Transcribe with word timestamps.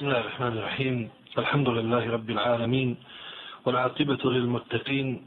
بسم 0.00 0.06
الله 0.06 0.20
الرحمن 0.20 0.58
الرحيم 0.58 1.10
الحمد 1.38 1.68
لله 1.68 2.10
رب 2.10 2.30
العالمين 2.30 2.96
والعاقبة 3.64 4.18
للمتقين 4.24 5.26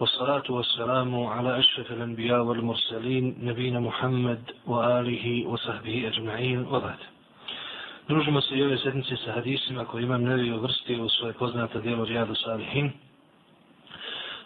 والصلاة 0.00 0.42
والسلام 0.48 1.26
على 1.26 1.58
أشرف 1.58 1.92
الأنبياء 1.92 2.42
والمرسلين 2.42 3.38
نبينا 3.42 3.80
محمد 3.80 4.42
وآله 4.66 5.46
وصحبه 5.46 6.08
أجمعين 6.08 6.58
وبعد 6.66 6.98
Družimo 8.08 8.40
se 8.40 8.54
i 8.56 8.62
ove 8.62 8.78
sedmice 8.78 9.16
sa 9.16 9.32
hadisima 9.32 9.84
koje 9.84 10.02
imam 10.02 10.22
nevi 10.24 10.52
uvrstio 10.52 11.04
u 11.04 11.08
svoje 11.08 11.32
poznate 11.32 11.80
dijelo 11.80 12.04
Rijadu 12.04 12.34
Salihin. 12.34 12.90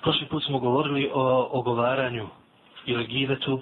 Prošli 0.03 0.27
put 0.27 0.45
smo 0.45 0.59
govorili 0.59 1.11
o 1.15 1.49
ogovaranju 1.53 2.29
ili 2.87 3.07
givetu, 3.07 3.61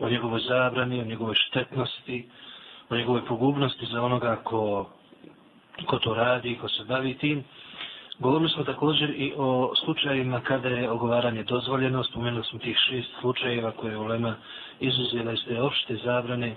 o 0.00 0.08
njegovoj 0.08 0.40
zabrani, 0.40 1.00
o 1.00 1.04
njegovoj 1.04 1.34
štetnosti, 1.34 2.28
o 2.90 2.96
njegovoj 2.96 3.24
pogubnosti 3.24 3.86
za 3.86 4.02
onoga 4.02 4.36
ko, 4.44 4.90
ko 5.85 5.99
to 5.99 6.13
radi, 6.13 6.57
ko 6.61 6.69
se 6.69 6.83
bavi 6.83 7.13
tim. 7.13 7.43
Govorili 8.19 8.49
smo 8.49 8.63
također 8.63 9.09
i 9.09 9.33
o 9.37 9.73
slučajima 9.85 10.41
kada 10.41 10.69
je 10.69 10.89
ogovaranje 10.89 11.43
dozvoljeno. 11.43 12.03
Spomenuli 12.03 12.43
smo 12.43 12.59
tih 12.59 12.77
šest 12.77 13.09
slučajeva 13.21 13.71
koje 13.71 13.91
je 13.91 13.97
Ulema 13.97 14.35
izuzela 14.79 15.31
iz 15.31 15.39
te 15.47 15.61
opšte 15.61 15.95
zabrane 15.95 16.55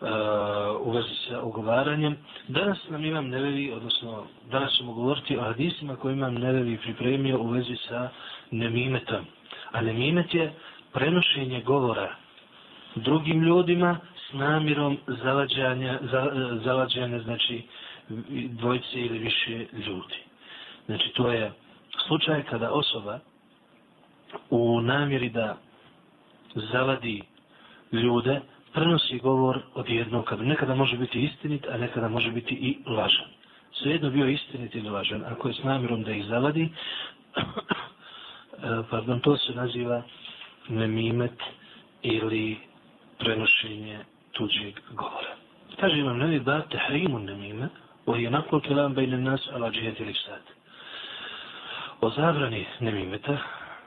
uh, 0.00 0.86
u 0.86 0.90
vezi 0.90 1.14
sa 1.28 1.40
ogovaranjem. 1.42 2.16
Danas 2.48 2.78
nam 2.88 3.04
imam 3.04 3.28
nevevi, 3.28 3.72
odnosno 3.72 4.24
danas 4.50 4.72
ćemo 4.72 4.92
govoriti 4.92 5.38
o 5.38 5.42
hadisima 5.42 5.96
koje 5.96 6.12
imam 6.12 6.34
nevevi 6.34 6.78
pripremio 6.78 7.38
u 7.38 7.48
vezi 7.48 7.76
sa 7.88 8.08
nemimetom. 8.50 9.24
A 9.72 9.80
nemimet 9.80 10.34
je 10.34 10.52
prenošenje 10.92 11.62
govora 11.62 12.14
drugim 12.96 13.42
ljudima 13.42 13.98
s 14.28 14.32
namirom 14.32 14.98
zavađanja, 15.06 15.98
za, 16.02 16.30
zavađanja 16.64 17.18
znači 17.18 17.62
dvojice 18.48 19.00
ili 19.00 19.18
više 19.18 19.66
ljudi. 19.72 20.16
Znači 20.86 21.08
to 21.14 21.32
je 21.32 21.52
slučaj 22.06 22.42
kada 22.42 22.70
osoba 22.70 23.18
u 24.50 24.80
namjeri 24.80 25.28
da 25.28 25.56
zavadi 26.54 27.22
ljude 27.92 28.40
prenosi 28.72 29.18
govor 29.18 29.60
od 29.74 29.88
jednog 29.88 30.24
kada 30.24 30.42
nekada 30.42 30.74
može 30.74 30.96
biti 30.96 31.24
istinit, 31.24 31.66
a 31.68 31.76
nekada 31.76 32.08
može 32.08 32.30
biti 32.30 32.54
i 32.54 32.78
lažan. 32.86 33.26
Svejedno 33.72 34.10
bio 34.10 34.28
istinit 34.28 34.74
ili 34.74 34.90
lažan. 34.90 35.24
Ako 35.24 35.48
je 35.48 35.54
s 35.54 35.64
namjerom 35.64 36.02
da 36.02 36.10
ih 36.12 36.24
zavadi, 36.26 36.62
eh, 37.36 38.82
pardon, 38.90 39.20
to 39.20 39.36
se 39.36 39.52
naziva 39.54 40.02
nemimet 40.68 41.40
ili 42.02 42.56
prenošenje 43.18 43.98
tuđeg 44.32 44.74
govora. 44.90 45.36
Kaže 45.80 45.98
imam 45.98 46.18
nevi 46.18 46.40
da 46.40 46.62
tehrimu 46.62 47.18
nemime, 47.18 47.68
وهي 48.06 48.28
نقل 48.28 48.56
الكلام 48.56 48.94
بين 48.94 49.14
الناس 49.14 49.48
nas 49.48 49.54
ala 49.54 49.66
الإفساد 49.66 50.42
وزابرني 52.02 52.02
نميمته 52.02 52.02
O 52.02 52.10
zabrani 52.10 52.66
nemimeta, 52.80 53.38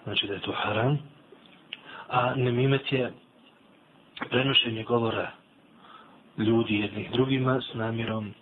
znači 0.04 0.28
da 0.28 0.34
je 0.34 0.40
to 0.40 0.52
haram, 0.52 1.00
a 2.10 2.36
nemimet 2.36 2.92
je 2.92 3.14
prenošenje 4.30 4.84
govora 4.84 5.32
ljudi 6.38 6.76
jednih 6.76 7.12
drugima 7.12 7.62
s 7.62 7.74
namjerom 7.74 8.34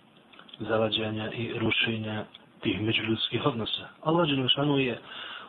zavađanja 0.58 1.30
i 1.32 1.58
rušenja 1.58 2.24
tih 2.60 2.80
međuljudskih 2.80 3.46
odnosa. 3.46 3.88
Allah 4.02 4.28
Đelešanu 4.28 4.78
je 4.78 4.98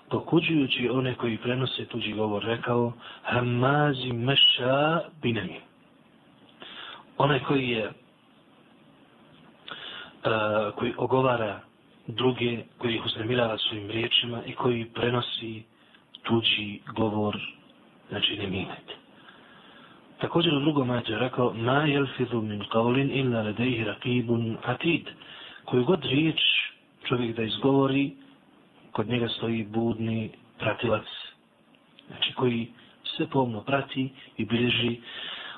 pokuđujući 0.09 0.89
one 0.89 1.15
koji 1.15 1.37
prenose 1.37 1.85
tuđi 1.85 2.13
govor 2.13 2.43
rekao 2.43 2.93
Hamazi 3.23 4.13
meša 4.13 5.01
binemi. 5.21 5.59
Onaj 7.17 7.39
koji 7.39 7.69
je 7.69 7.91
koji 10.75 10.93
ogovara 10.97 11.59
druge, 12.07 12.63
koji 12.77 12.95
ih 12.95 13.05
uznemirava 13.05 13.57
svojim 13.57 13.91
riječima 13.91 14.43
i 14.45 14.53
koji 14.53 14.85
prenosi 14.85 15.63
tuđi 16.23 16.79
govor, 16.95 17.37
znači 18.09 18.37
ne 18.37 18.47
minete. 18.47 18.93
Također 20.21 20.53
u 20.53 20.59
drugom 20.59 20.87
mađu 20.87 21.13
je 21.13 21.19
rekao 21.19 21.53
Ma 21.53 21.83
jelfidu 21.83 22.41
min 22.41 22.63
qavlin 22.63 23.11
illa 23.11 23.41
ledejhi 23.41 23.83
rakibun 23.83 24.57
atid. 24.65 25.07
Koju 25.65 25.83
god 25.83 26.05
riječ 26.05 26.39
čovjek 27.07 27.35
da 27.35 27.43
izgovori, 27.43 28.11
kod 28.91 29.07
njega 29.07 29.27
stoji 29.27 29.63
budni 29.63 30.29
pratilac, 30.59 31.05
znači 32.07 32.33
koji 32.33 32.67
sve 33.03 33.27
pomno 33.27 33.61
prati 33.61 34.09
i 34.37 34.45
bilježi, 34.45 34.99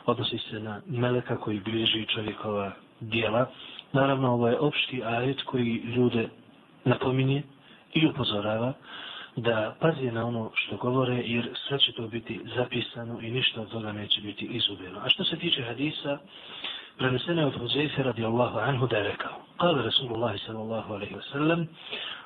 odnosi 0.06 0.38
se 0.38 0.60
na 0.60 0.82
meleka 0.88 1.38
koji 1.38 1.60
bilježi 1.60 2.06
čovjekova 2.06 2.72
dijela. 3.00 3.46
Naravno, 3.94 4.34
ovo 4.34 4.48
je 4.48 4.60
opšti 4.60 5.04
ajet 5.04 5.42
koji 5.42 5.76
ljude 5.96 6.30
napominje 6.86 7.44
i 7.94 8.08
upozorava 8.08 8.74
da 9.36 9.76
pazi 9.80 10.12
na 10.12 10.26
ono 10.26 10.52
što 10.54 10.78
govore, 10.78 11.16
jer 11.16 11.50
sve 11.68 11.80
će 11.80 11.92
to 11.92 12.08
biti 12.08 12.40
zapisano 12.56 13.22
i 13.22 13.32
ništa 13.32 13.62
od 13.62 13.72
toga 13.72 13.92
neće 13.92 14.22
biti 14.22 14.46
izubjeno. 14.46 15.00
A 15.00 15.10
što 15.10 15.24
se 15.24 15.36
tiče 15.36 15.64
hadisa, 15.64 16.18
prenesene 16.98 17.46
od 17.46 17.54
Huzeyfe 17.60 18.04
radijallahu 18.04 18.60
anhu 18.60 18.88
da 18.88 18.98
je 18.98 19.04
rekao, 19.04 19.32
kale 19.58 19.84
Rasulullah 19.84 20.36
sallallahu 20.46 20.94
alaihi 20.94 21.16
wa 21.16 21.32
sallam, 21.32 21.68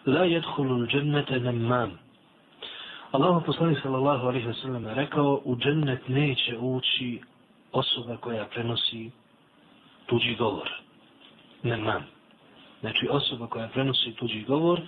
la 0.05 0.23
jedhulu 0.23 0.87
džennete 0.87 1.39
nemam. 1.39 1.99
Allahu 3.11 3.45
poslanik 3.45 3.79
sallallahu 3.81 4.27
alaihi 4.27 4.47
wa 4.47 4.61
sallam 4.61 4.87
rekao, 4.87 5.41
u 5.45 5.55
džennet 5.55 6.07
neće 6.07 6.57
ući 6.57 7.21
osoba 7.71 8.17
koja 8.17 8.45
prenosi 8.45 9.11
tuđi 10.05 10.35
govor. 10.35 10.84
Nemam. 11.65 12.03
Znači 12.79 13.07
osoba 13.09 13.47
koja 13.47 13.67
prenosi 13.67 14.15
tuđi 14.15 14.43
govor 14.43 14.81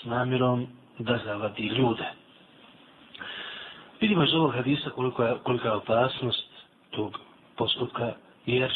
s 0.00 0.04
namjerom 0.04 0.66
da 0.98 1.18
zavadi 1.24 1.62
ljude. 1.62 2.04
Vidimo 4.00 4.24
iz 4.24 4.34
ovog 4.34 4.54
hadisa 4.54 4.90
koliko 4.90 5.22
je, 5.22 5.34
kolika 5.42 5.68
je 5.68 5.74
opasnost 5.74 6.48
tog 6.90 7.18
postupka, 7.56 8.12
jer 8.46 8.72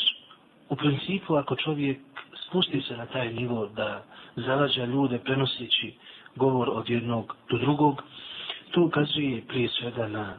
u 0.69 0.77
principu 0.77 1.35
ako 1.35 1.57
čovjek 1.57 1.99
spusti 2.47 2.81
se 2.81 2.97
na 2.97 3.07
taj 3.07 3.33
nivo 3.33 3.67
da 3.67 4.05
zavađa 4.37 4.85
ljude 4.85 5.19
prenoseći 5.19 5.95
govor 6.37 6.69
od 6.73 6.91
jednog 6.91 7.37
do 7.51 7.59
drugog, 7.59 8.03
to 8.71 8.83
ukazuje 8.83 9.45
prije 9.49 9.69
svega 9.69 10.09
na 10.09 10.35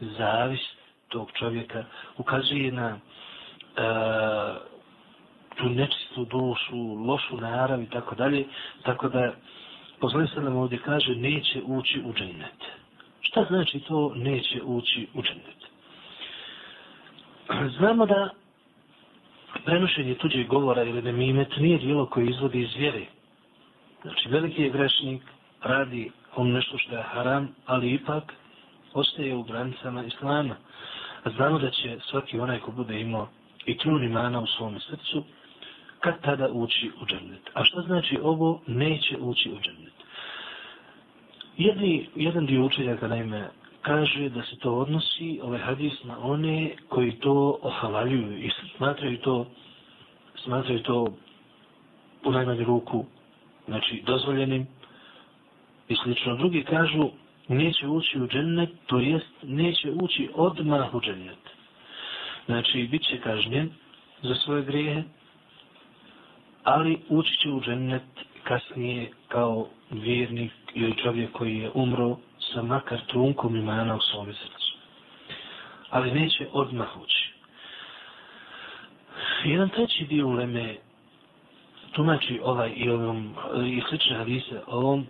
zavist 0.00 0.76
tog 1.08 1.30
čovjeka, 1.32 1.84
ukazuje 2.16 2.72
na 2.72 2.98
uh, 2.98 4.77
tu 5.58 5.68
nečistu 5.68 6.24
dušu, 6.24 6.76
lošu 7.06 7.36
narav 7.36 7.82
i 7.82 7.86
tako 7.86 8.14
dalje, 8.14 8.44
tako 8.82 9.08
da 9.08 9.32
poslanik 10.00 10.30
se 10.30 10.40
nam 10.40 10.56
ovdje 10.56 10.78
kaže 10.78 11.14
neće 11.14 11.62
ući 11.66 12.02
u 12.04 12.12
džennet. 12.12 12.60
Šta 13.20 13.44
znači 13.48 13.80
to 13.80 14.12
neće 14.16 14.62
ući 14.62 15.06
u 15.14 15.22
džennet? 15.22 15.60
Znamo 17.78 18.06
da 18.06 18.30
prenošenje 19.64 20.14
tuđeg 20.14 20.46
govora 20.46 20.82
ili 20.82 21.02
nemimet 21.02 21.56
nije 21.56 21.78
dijelo 21.78 22.06
koje 22.06 22.26
izvodi 22.26 22.60
iz 22.60 22.74
vjere. 22.76 23.04
Znači, 24.02 24.28
veliki 24.28 24.62
je 24.62 24.70
grešnik, 24.70 25.22
radi 25.62 26.10
on 26.36 26.52
nešto 26.52 26.78
što 26.78 26.96
je 26.96 27.02
haram, 27.02 27.54
ali 27.66 27.92
ipak 27.92 28.32
ostaje 28.94 29.36
u 29.36 29.42
granicama 29.42 30.04
islama. 30.04 30.56
A 31.24 31.30
znamo 31.30 31.58
da 31.58 31.70
će 31.70 31.98
svaki 32.10 32.40
onaj 32.40 32.58
ko 32.58 32.70
bude 32.70 33.00
imao 33.00 33.28
i 33.66 33.78
trun 33.78 34.04
imana 34.04 34.40
u 34.40 34.46
svom 34.46 34.80
srcu, 34.80 35.24
kad 36.00 36.20
tada 36.20 36.48
ući 36.48 36.90
u 37.02 37.06
džennet. 37.06 37.50
A 37.54 37.64
što 37.64 37.80
znači 37.80 38.18
ovo 38.22 38.60
neće 38.66 39.16
ući 39.20 39.50
u 39.50 39.60
džennet? 39.60 39.92
Jedni, 41.56 42.08
jedan 42.14 42.46
dio 42.46 42.64
učenjaka 42.64 43.08
naime 43.08 43.48
kaže 43.82 44.28
da 44.28 44.42
se 44.42 44.58
to 44.58 44.74
odnosi, 44.74 45.40
ovaj 45.42 45.58
hadis, 45.58 46.04
na 46.04 46.18
one 46.18 46.70
koji 46.88 47.12
to 47.12 47.58
ohavaljuju 47.62 48.38
i 48.38 48.50
smatraju 48.76 49.18
to, 49.18 49.46
smatraju 50.44 50.82
to 50.82 51.06
u 52.24 52.32
najmanju 52.32 52.64
ruku, 52.64 53.04
znači 53.66 54.02
dozvoljenim 54.06 54.66
i 55.88 55.96
slično. 55.96 56.36
Drugi 56.36 56.64
kažu 56.64 57.10
neće 57.48 57.86
ući 57.86 58.20
u 58.20 58.26
džennet, 58.26 58.70
to 58.86 58.98
jest 58.98 59.34
neće 59.42 59.90
ući 59.90 60.28
odmah 60.34 60.94
u 60.94 61.00
džennet. 61.00 61.38
Znači, 62.46 62.88
bit 62.90 63.02
će 63.02 63.20
kažnjen 63.20 63.70
za 64.22 64.34
svoje 64.34 64.62
grijehe, 64.62 65.02
ali 66.68 66.98
ući 67.08 67.36
će 67.36 67.50
u 67.50 67.60
džennet 67.60 68.02
kasnije 68.44 69.10
kao 69.28 69.66
vjernik 69.90 70.52
ili 70.74 70.96
čovjek 70.96 71.32
koji 71.32 71.58
je 71.58 71.70
umro 71.74 72.16
sa 72.52 72.62
makar 72.62 73.00
trunkom 73.06 73.56
imana 73.56 73.96
u 73.96 74.00
svome 74.00 74.32
srcu. 74.32 74.76
Ali 75.90 76.12
neće 76.12 76.46
odmah 76.52 76.88
ući. 77.02 77.32
Jedan 79.44 79.68
treći 79.68 80.04
dio 80.04 80.26
uleme 80.26 80.76
tumači 81.92 82.40
ovaj 82.42 82.72
i 82.76 82.90
ovom 82.90 83.34
i 83.66 83.82
slične 83.88 84.16
hadise 84.16 84.60
ovom 84.66 85.06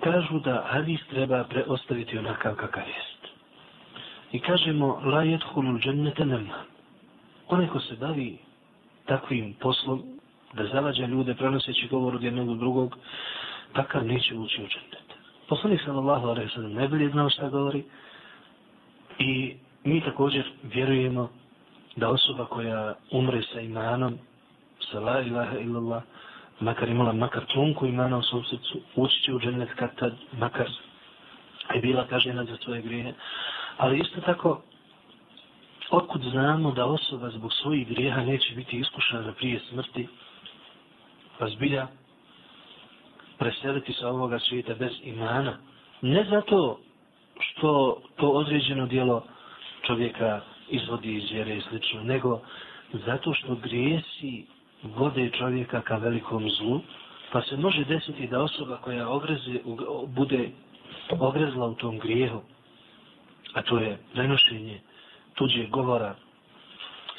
kažu 0.00 0.38
da 0.38 0.64
hadis 0.66 1.00
treba 1.10 1.44
preostaviti 1.44 2.18
onakav 2.18 2.54
kakav 2.54 2.82
jest. 2.86 3.34
I 4.32 4.40
kažemo 4.40 5.00
la 5.04 5.22
jedhulu 5.22 5.78
džennete 5.78 6.24
nema. 6.24 6.54
Onaj 7.48 7.66
ko 7.66 7.80
se 7.80 7.96
bavi 7.96 8.43
takvim 9.06 9.54
poslom, 9.60 10.02
da 10.52 10.66
zavađa 10.66 11.06
ljude 11.06 11.34
prenoseći 11.34 11.88
govor 11.88 12.14
od 12.14 12.22
jednog 12.22 12.48
do 12.48 12.54
drugog, 12.54 12.96
takav 13.72 14.06
neće 14.06 14.34
ući 14.34 14.62
u 14.62 14.66
džennet. 14.66 15.14
Poslanik 15.48 15.80
sallallahu 15.84 16.28
alaihi 16.28 16.50
sallam 16.54 16.72
ne 16.72 16.88
bi 16.88 17.08
znao 17.08 17.30
šta 17.30 17.48
govori 17.48 17.84
i 19.18 19.56
mi 19.84 20.00
također 20.00 20.52
vjerujemo 20.62 21.30
da 21.96 22.08
osoba 22.08 22.44
koja 22.44 22.94
umre 23.10 23.42
sa 23.52 23.60
imanom, 23.60 24.18
sa 24.90 25.00
la 25.00 25.20
ilaha 25.20 25.58
illallah, 25.58 26.02
makar 26.60 26.88
imala 26.88 27.12
makar 27.12 27.44
trunku 27.46 27.86
imana 27.86 28.18
u 28.18 28.22
svom 28.22 28.44
srcu, 28.44 28.80
ući 28.96 29.22
će 29.22 29.34
u 29.34 29.40
džennet 29.40 29.68
kad 29.76 29.94
tad, 29.96 30.12
makar 30.38 30.68
je 31.74 31.80
bila 31.80 32.06
kažnjena 32.06 32.44
za 32.44 32.56
svoje 32.56 32.82
grijehe. 32.82 33.12
Ali 33.76 33.98
isto 33.98 34.20
tako, 34.20 34.62
otkud 35.90 36.22
znamo 36.22 36.70
da 36.70 36.86
osoba 36.86 37.30
zbog 37.30 37.52
svojih 37.52 37.88
grijeha 37.88 38.20
neće 38.20 38.54
biti 38.54 38.78
iskušana 38.78 39.32
prije 39.32 39.60
smrti, 39.70 40.08
pa 41.38 41.48
zbilja 41.48 41.86
preseliti 43.38 43.92
sa 43.92 44.08
ovoga 44.08 44.38
svijeta 44.38 44.74
bez 44.74 44.92
imana. 45.02 45.56
Ne 46.02 46.24
zato 46.30 46.78
što 47.40 48.00
to 48.16 48.28
određeno 48.28 48.86
dijelo 48.86 49.24
čovjeka 49.86 50.40
izvodi 50.70 51.14
iz 51.14 51.30
vjere 51.30 51.56
i 51.56 51.60
slično, 51.60 52.02
nego 52.02 52.40
zato 52.92 53.34
što 53.34 53.54
grijesi 53.54 54.46
vode 54.82 55.30
čovjeka 55.30 55.80
ka 55.80 55.96
velikom 55.96 56.50
zlu, 56.50 56.80
pa 57.32 57.42
se 57.42 57.56
može 57.56 57.84
desiti 57.84 58.26
da 58.26 58.42
osoba 58.42 58.76
koja 58.76 59.08
ogreze, 59.08 59.58
bude 60.06 60.50
ogrezla 61.18 61.66
u 61.66 61.74
tom 61.74 61.98
grijehu, 61.98 62.40
a 63.54 63.62
to 63.62 63.78
je 63.78 63.98
prenošenje 64.12 64.80
tuđeg 65.34 65.70
govora 65.70 66.14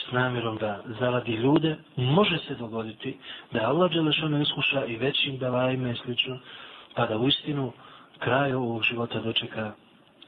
s 0.10 0.12
namjerom 0.12 0.58
da 0.58 0.84
zavadi 1.00 1.32
ljude, 1.32 1.76
može 1.96 2.38
se 2.38 2.56
dogoditi 2.56 3.18
da 3.52 3.70
Allah 3.70 3.92
Đelešanu 3.92 4.42
iskuša 4.42 4.86
i 4.86 4.96
većim 4.96 5.38
belajima 5.38 5.90
i 5.90 5.96
slično, 5.96 6.40
pa 6.96 7.06
da 7.06 7.18
u 7.18 7.28
istinu 7.28 7.72
kraj 8.20 8.54
ovog 8.54 8.84
života 8.84 9.20
dočeka, 9.20 9.72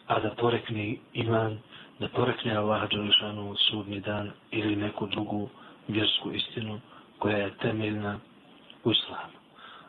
a 0.08 0.20
da 0.20 0.30
porekne 0.30 0.96
iman, 1.14 1.58
da 2.00 2.08
porekne 2.08 2.56
Allah 2.56 2.90
Đelešanu 2.90 3.56
sudni 3.56 4.00
dan 4.00 4.32
ili 4.52 4.76
neku 4.76 5.08
drugu 5.08 5.50
vjersku 5.88 6.32
istinu 6.32 6.80
koja 7.20 7.38
je 7.38 7.58
temeljna 7.62 8.20
u 8.84 8.92
islamu. 8.92 9.38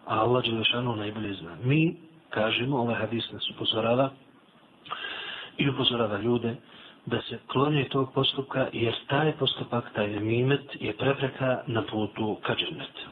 A 0.06 0.20
Allah 0.20 0.44
Đelešanu 0.44 0.96
najbolje 0.96 1.34
zna. 1.34 1.56
Mi 1.64 1.96
kažemo, 2.30 2.78
ovaj 2.78 2.94
hadis 2.94 3.32
nas 3.32 3.50
upozorava 3.50 4.10
i 5.56 5.68
upozorava 5.68 6.18
ljude 6.18 6.56
da 7.07 7.21
se 7.21 7.39
klonje 7.47 7.83
tog 7.89 8.13
postupka 8.13 8.67
jer 8.73 8.93
taj 9.07 9.31
postupak, 9.39 9.93
taj 9.95 10.07
nemimet 10.07 10.75
je 10.79 10.93
prepreka 10.93 11.61
na 11.67 11.81
putu 11.81 12.37
ka 12.41 12.55
džennetu. 12.55 13.07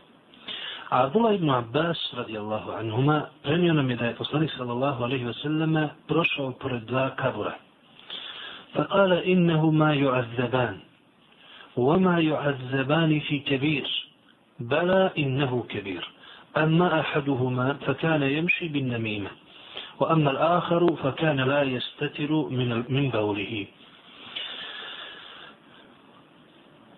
A 0.90 1.04
Abdullah 1.04 1.36
ibn 1.36 1.50
Abbas 1.50 1.98
radijallahu 2.14 2.72
anhuma 2.72 3.26
prenio 3.44 3.74
nam 3.74 3.90
je 3.90 3.96
da 3.96 4.06
je 4.06 4.16
poslanik 4.16 4.52
sallallahu 4.58 5.04
alaihi 5.04 5.26
wa 5.26 5.34
sallam 5.34 5.90
prošao 6.08 6.52
pored 6.52 6.84
dva 6.86 7.10
kabura. 7.16 7.56
فقال 8.76 9.12
إنهما 9.14 9.94
يعذبان 9.94 10.78
وما 11.78 12.20
يعذبان 12.20 13.20
في 13.20 13.40
كبير 13.40 13.88
بلى 14.60 15.12
إنه 15.18 15.64
كبير 15.70 16.10
أما 16.58 17.00
أحدهما 17.00 17.74
فكان 17.74 18.24
يمشي 18.24 18.68
بالنميمة 18.68 19.30
وأما 20.00 20.32
الآخر 20.32 20.96
فكان 20.96 21.40
لا 21.40 21.62
يستتر 21.64 22.32
من 22.32 22.84
من 22.90 23.10
بوله 23.10 23.66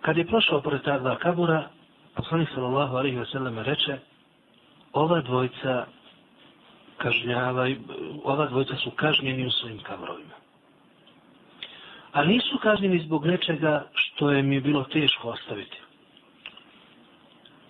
Kad 0.08 0.16
je 0.16 0.26
prošao 0.26 0.60
pored 0.60 0.80
ta 0.82 0.98
dva 0.98 1.18
kabura, 1.20 1.68
poslanik 2.16 2.48
sallallahu 2.54 2.96
alaihi 2.96 3.18
wasallam 3.18 3.62
reče, 3.62 3.98
ova 4.92 5.20
dvojca 5.20 5.86
kažnjava, 6.96 7.68
ova 8.24 8.46
dvojca 8.46 8.76
su 8.76 8.90
kažnjeni 8.90 9.46
u 9.46 9.50
svojim 9.50 9.78
kabrovima. 9.82 10.34
A 12.12 12.24
nisu 12.24 12.58
kažnjeni 12.62 12.98
zbog 12.98 13.26
nečega 13.26 13.86
što 13.94 14.30
je 14.30 14.42
mi 14.42 14.60
bilo 14.60 14.84
teško 14.84 15.28
ostaviti. 15.28 15.76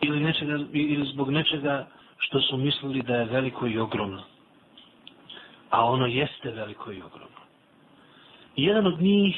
Ili, 0.01 0.21
nečega, 0.21 0.59
ili 0.73 1.07
zbog 1.07 1.31
nečega 1.31 1.87
što 2.19 2.41
su 2.41 2.57
mislili 2.57 3.03
da 3.03 3.17
je 3.17 3.25
veliko 3.25 3.67
i 3.67 3.79
ogromno. 3.79 4.23
A 5.71 5.85
ono 5.85 6.07
jeste 6.07 6.51
veliko 6.51 6.93
i 6.93 7.03
ogromno. 7.03 7.43
Jedan 8.57 8.87
od 8.87 9.01
njih 9.01 9.37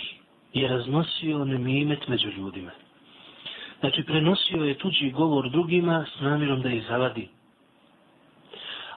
je 0.53 0.69
raznosio 0.69 1.45
nemimet 1.45 2.09
među 2.09 2.29
ljudima. 2.29 2.71
Znači, 3.81 4.03
prenosio 4.03 4.65
je 4.65 4.79
tuđi 4.79 5.11
govor 5.11 5.51
drugima 5.51 6.07
s 6.17 6.21
namjerom 6.21 6.63
da 6.63 6.69
ih 6.69 6.85
zavadi. 6.89 7.29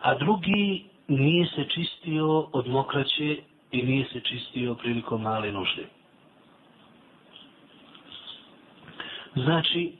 A 0.01 0.15
drugi 0.15 0.83
nije 1.07 1.45
se 1.45 1.63
čistio 1.69 2.39
od 2.39 2.67
mokraće 2.67 3.37
i 3.71 3.83
nije 3.83 4.05
se 4.05 4.19
čistio 4.19 4.75
prilikom 4.75 5.21
male 5.21 5.51
nužde. 5.51 5.85
Znači, 9.35 9.93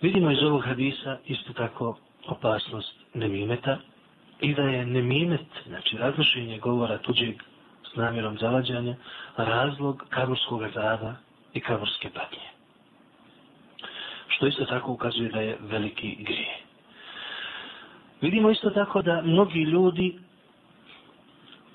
vidimo 0.00 0.30
iz 0.30 0.42
ovog 0.42 0.64
hadisa 0.64 1.18
isto 1.26 1.52
tako 1.52 1.98
opasnost 2.26 2.94
nemimeta 3.14 3.78
i 4.40 4.54
da 4.54 4.62
je 4.62 4.86
nemimet, 4.86 5.46
znači 5.66 5.96
raznošenje 5.96 6.58
govora 6.58 6.98
tuđeg 6.98 7.42
s 7.92 7.96
namjerom 7.96 8.38
zavađanja, 8.38 8.96
razlog 9.36 10.04
kaburskog 10.08 10.62
zada 10.74 11.16
i 11.54 11.60
kaburske 11.60 12.10
patnje 12.10 12.61
što 14.42 14.48
isto 14.48 14.64
tako 14.64 14.92
ukazuje 14.92 15.28
da 15.30 15.40
je 15.40 15.58
veliki 15.60 16.16
grije. 16.20 16.56
Vidimo 18.20 18.50
isto 18.50 18.70
tako 18.70 19.02
da 19.02 19.22
mnogi 19.22 19.60
ljudi 19.62 20.18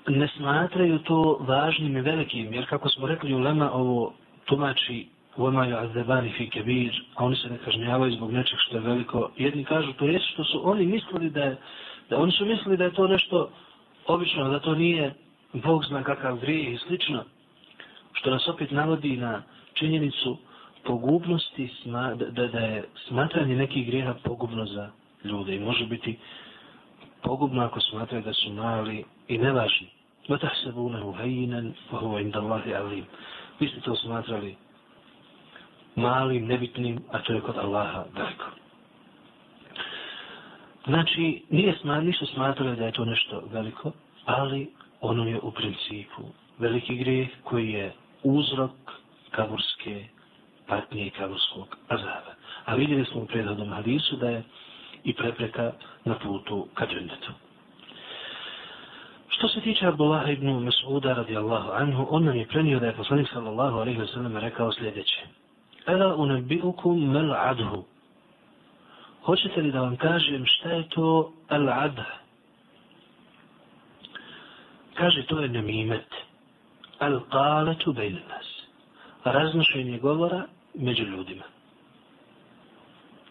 ne 0.08 0.28
smatraju 0.36 0.98
to 0.98 1.38
važnim 1.40 1.96
i 1.96 2.00
velikim, 2.00 2.54
jer 2.54 2.68
kako 2.68 2.88
smo 2.88 3.06
rekli 3.06 3.34
u 3.34 3.38
Lema, 3.38 3.72
ovo 3.72 4.12
tumači 4.44 5.06
Vomaju 5.36 5.76
azebani 5.76 6.32
fi 6.32 6.50
kebir, 6.50 7.02
a 7.14 7.24
oni 7.24 7.36
se 7.36 7.48
ne 7.48 7.58
kažnjavaju 7.64 8.12
zbog 8.12 8.32
nečeg 8.32 8.58
što 8.58 8.76
je 8.76 8.80
veliko. 8.80 9.30
Jedni 9.36 9.64
kažu 9.64 9.92
to 9.92 10.04
jest 10.04 10.24
što 10.32 10.44
su 10.44 10.68
oni 10.68 10.86
mislili 10.86 11.30
da 11.30 11.44
je, 11.44 11.56
da 12.10 12.18
oni 12.18 12.32
su 12.32 12.46
mislili 12.46 12.76
da 12.76 12.84
je 12.84 12.92
to 12.94 13.06
nešto 13.06 13.50
obično, 14.06 14.48
da 14.48 14.60
to 14.60 14.74
nije 14.74 15.14
Bog 15.52 15.84
zna 15.84 16.02
kakav 16.02 16.36
grije 16.36 16.72
i 16.72 16.78
slično, 16.78 17.24
što 18.12 18.30
nas 18.30 18.48
opet 18.48 18.70
navodi 18.70 19.16
na 19.16 19.42
činjenicu 19.74 20.38
pogubnosti, 20.84 21.68
sma, 21.82 22.14
da, 22.14 22.46
da 22.46 22.58
je 22.58 22.84
smatranje 23.08 23.56
nekih 23.56 23.86
grijeha 23.86 24.14
pogubno 24.24 24.66
za 24.66 24.90
ljude 25.24 25.54
i 25.56 25.60
može 25.60 25.86
biti 25.86 26.18
pogubno 27.22 27.62
ako 27.64 27.80
smatraju 27.80 28.22
da 28.24 28.32
su 28.32 28.52
mali 28.52 29.04
i 29.28 29.38
nevažni. 29.38 29.88
Vatah 30.28 30.50
se 30.64 30.72
bune 30.72 31.02
u 31.02 31.12
hajinen, 31.12 31.74
ovo 31.90 32.18
im 32.18 32.32
Allahi 32.34 32.74
alim. 32.74 33.04
Vi 33.60 33.68
ste 33.68 33.80
to 33.80 33.96
smatrali 33.96 34.56
malim, 35.96 36.46
nebitnim, 36.46 36.98
a 37.12 37.18
to 37.22 37.32
je 37.32 37.40
kod 37.40 37.58
Allaha 37.58 38.04
veliko. 38.14 38.44
Znači, 40.86 41.42
nije 41.50 41.78
sma, 41.80 42.00
nisu 42.00 42.26
smatrali 42.26 42.76
da 42.76 42.86
je 42.86 42.92
to 42.92 43.04
nešto 43.04 43.42
veliko, 43.52 43.92
ali 44.24 44.70
ono 45.00 45.26
je 45.28 45.40
u 45.40 45.50
principu 45.50 46.22
veliki 46.58 46.96
grijeh 46.96 47.28
koji 47.44 47.70
je 47.70 47.92
uzrok 48.22 48.70
kaburske 49.30 50.04
patnje 50.68 51.06
i 51.06 51.10
kaburskog 51.10 51.76
azaba. 51.88 52.32
A 52.64 52.74
vidjeli 52.74 53.04
smo 53.04 53.20
u 53.20 53.26
prethodnom 53.26 53.72
hadisu 53.72 54.16
da 54.16 54.30
je 54.30 54.42
i 55.04 55.14
prepreka 55.14 55.72
na 56.04 56.14
putu 56.14 56.66
ka 56.74 56.86
džendetu. 56.86 57.32
Što 59.28 59.48
se 59.48 59.60
tiče 59.60 59.86
Abdullah 59.86 60.30
ibn 60.30 60.46
Mas'uda 60.46 61.14
radijallahu 61.14 61.70
anhu, 61.70 62.06
on 62.10 62.24
nam 62.24 62.36
je 62.36 62.46
prenio 62.46 62.80
da 62.80 62.86
je 62.86 62.96
poslanik 62.96 63.28
sallallahu 63.32 63.78
alaihi 63.78 64.00
wa 64.00 64.12
sallam 64.14 64.36
rekao 64.36 64.72
sljedeće. 64.72 65.20
Ela 65.86 66.16
unabbi'ukum 66.16 67.12
mal 67.12 67.34
adhu. 67.50 67.84
Hoćete 69.22 69.60
li 69.60 69.72
da 69.72 69.80
vam 69.80 69.96
kažem 69.96 70.44
šta 70.46 70.68
je 70.68 70.88
to 70.88 71.32
al 71.48 71.68
adh? 71.68 72.00
Kaže, 74.94 75.22
to 75.26 75.40
je 75.40 75.48
nemimet. 75.48 76.10
Al 76.98 77.20
qaletu 77.30 77.94
bejne 77.94 78.20
nas. 78.28 78.46
Raznošenje 79.24 79.98
govora 79.98 80.46
među 80.74 81.04
ljudima. 81.04 81.44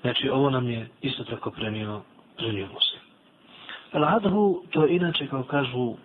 Znači, 0.01 0.29
ovo 0.29 0.50
nam 0.50 0.70
je 0.70 0.89
isto 1.01 1.24
tako 1.24 1.51
prenio, 1.51 2.01
prenio 2.38 2.67
muslim. 2.74 3.01
Al-Adhu, 3.94 4.62
to 4.72 4.84
je 4.84 4.96
inače, 4.96 5.27
kao 5.27 5.44
kažu 5.44 5.96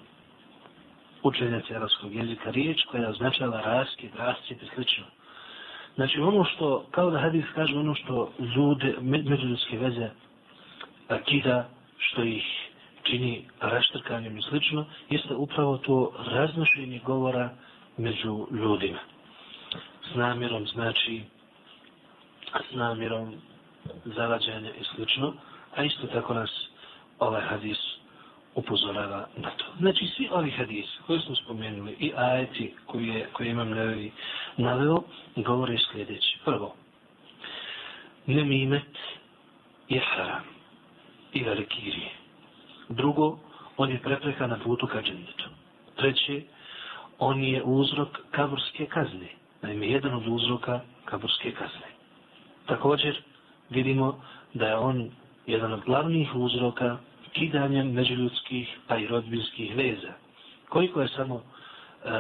učenjaci 1.22 1.74
arabskog 1.74 2.14
jezika, 2.14 2.50
riječ 2.50 2.84
koja 2.84 3.08
označava 3.08 3.60
raske, 3.60 4.06
i 4.50 4.66
slično. 4.74 5.04
Znači, 5.94 6.20
ono 6.20 6.44
što, 6.44 6.86
kao 6.90 7.10
da 7.10 7.18
hadis 7.18 7.44
kaže, 7.54 7.78
ono 7.78 7.94
što 7.94 8.32
ljude, 8.56 8.94
međuljudske 9.00 9.78
veze 9.78 10.10
akida, 11.08 11.68
što 11.98 12.22
ih 12.22 12.44
čini 13.02 13.44
raštrkanjem 13.60 14.38
i 14.38 14.42
slično, 14.42 14.86
jeste 15.10 15.34
upravo 15.34 15.78
to 15.78 16.12
raznošenje 16.26 17.00
govora 17.04 17.50
među 17.96 18.46
ljudima 18.50 19.11
s 20.10 20.14
namjerom, 20.14 20.66
znači, 20.66 21.22
s 22.70 22.74
namjerom 22.74 23.34
zavađanja 24.04 24.70
i 24.70 24.84
slično, 24.94 25.34
a 25.76 25.84
isto 25.84 26.06
tako 26.06 26.34
nas 26.34 26.50
ovaj 27.18 27.42
hadis 27.42 27.78
upozorava 28.54 29.26
na 29.36 29.50
to. 29.50 29.64
Znači, 29.78 30.06
svi 30.06 30.28
ovi 30.32 30.50
hadis 30.50 30.86
koji 31.06 31.20
smo 31.20 31.34
spomenuli 31.34 31.96
i 32.00 32.12
ajeti 32.16 32.74
koji 32.86 33.06
je, 33.08 33.28
koje 33.32 33.50
imam 33.50 33.70
nevi 33.70 34.12
naveo, 34.56 35.02
govore 35.36 35.78
sljedeći. 35.92 36.38
Prvo, 36.44 36.74
nemimet 38.26 38.98
je 39.88 40.00
haram 40.00 40.44
i 41.32 41.42
velikirije. 41.42 42.10
Drugo, 42.88 43.38
on 43.76 43.90
je 43.90 44.02
prepreka 44.02 44.46
na 44.46 44.58
putu 44.58 44.86
ka 44.86 45.02
džendetu. 45.02 45.44
Treće, 45.96 46.42
on 47.18 47.44
je 47.44 47.62
uzrok 47.62 48.08
kaburske 48.30 48.86
kazne. 48.86 49.41
Naime, 49.62 49.86
jedan 49.86 50.14
od 50.14 50.26
uzroka 50.28 50.80
kaburske 51.04 51.52
kazne. 51.52 51.86
Također, 52.66 53.22
vidimo 53.70 54.20
da 54.54 54.66
je 54.66 54.76
on 54.76 55.10
jedan 55.46 55.72
od 55.72 55.80
glavnih 55.84 56.34
uzroka 56.34 56.96
kidanja 57.32 57.84
međuljudskih 57.84 58.78
pa 58.88 58.96
i 58.96 59.06
rodbinskih 59.06 59.76
veza. 59.76 60.12
Koliko 60.68 61.00
je 61.00 61.08
samo 61.08 61.34
e, 61.36 62.10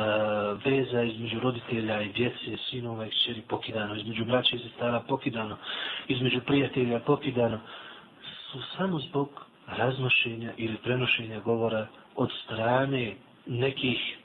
veza 0.64 1.02
između 1.02 1.40
roditelja 1.40 2.00
i 2.02 2.12
djece, 2.12 2.56
sinova 2.70 3.06
i 3.06 3.10
kćeri 3.10 3.42
pokidano, 3.48 3.94
između 3.94 4.24
braća 4.24 4.56
i 4.56 4.58
sestara 4.58 5.00
pokidano, 5.00 5.56
između 6.08 6.40
prijatelja 6.40 7.00
pokidano, 7.00 7.60
su 8.52 8.58
samo 8.76 8.98
zbog 8.98 9.28
raznošenja 9.66 10.52
ili 10.56 10.76
prenošenja 10.76 11.40
govora 11.40 11.86
od 12.16 12.30
strane 12.44 13.14
nekih 13.46 14.16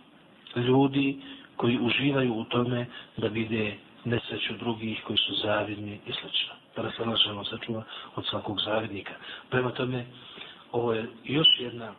ljudi 0.56 1.20
koji 1.58 1.80
uživaju 1.80 2.34
u 2.34 2.44
tome 2.44 2.86
da 3.18 3.28
vide 3.28 3.76
nesreću 4.06 4.54
drugih 4.60 5.04
koji 5.08 5.18
su 5.18 5.34
zavidni 5.44 6.00
i 6.08 6.12
sl. 6.12 6.28
Da 6.76 6.84
nas 6.84 7.00
Allah 7.00 7.48
sačuva 7.50 7.84
od 8.16 8.26
svakog 8.26 8.60
zavidnika. 8.66 9.14
Prema 9.50 9.72
tome, 9.72 10.06
ovo 10.72 10.94
je 10.94 11.10
još 11.24 11.48
jedna, 11.60 11.94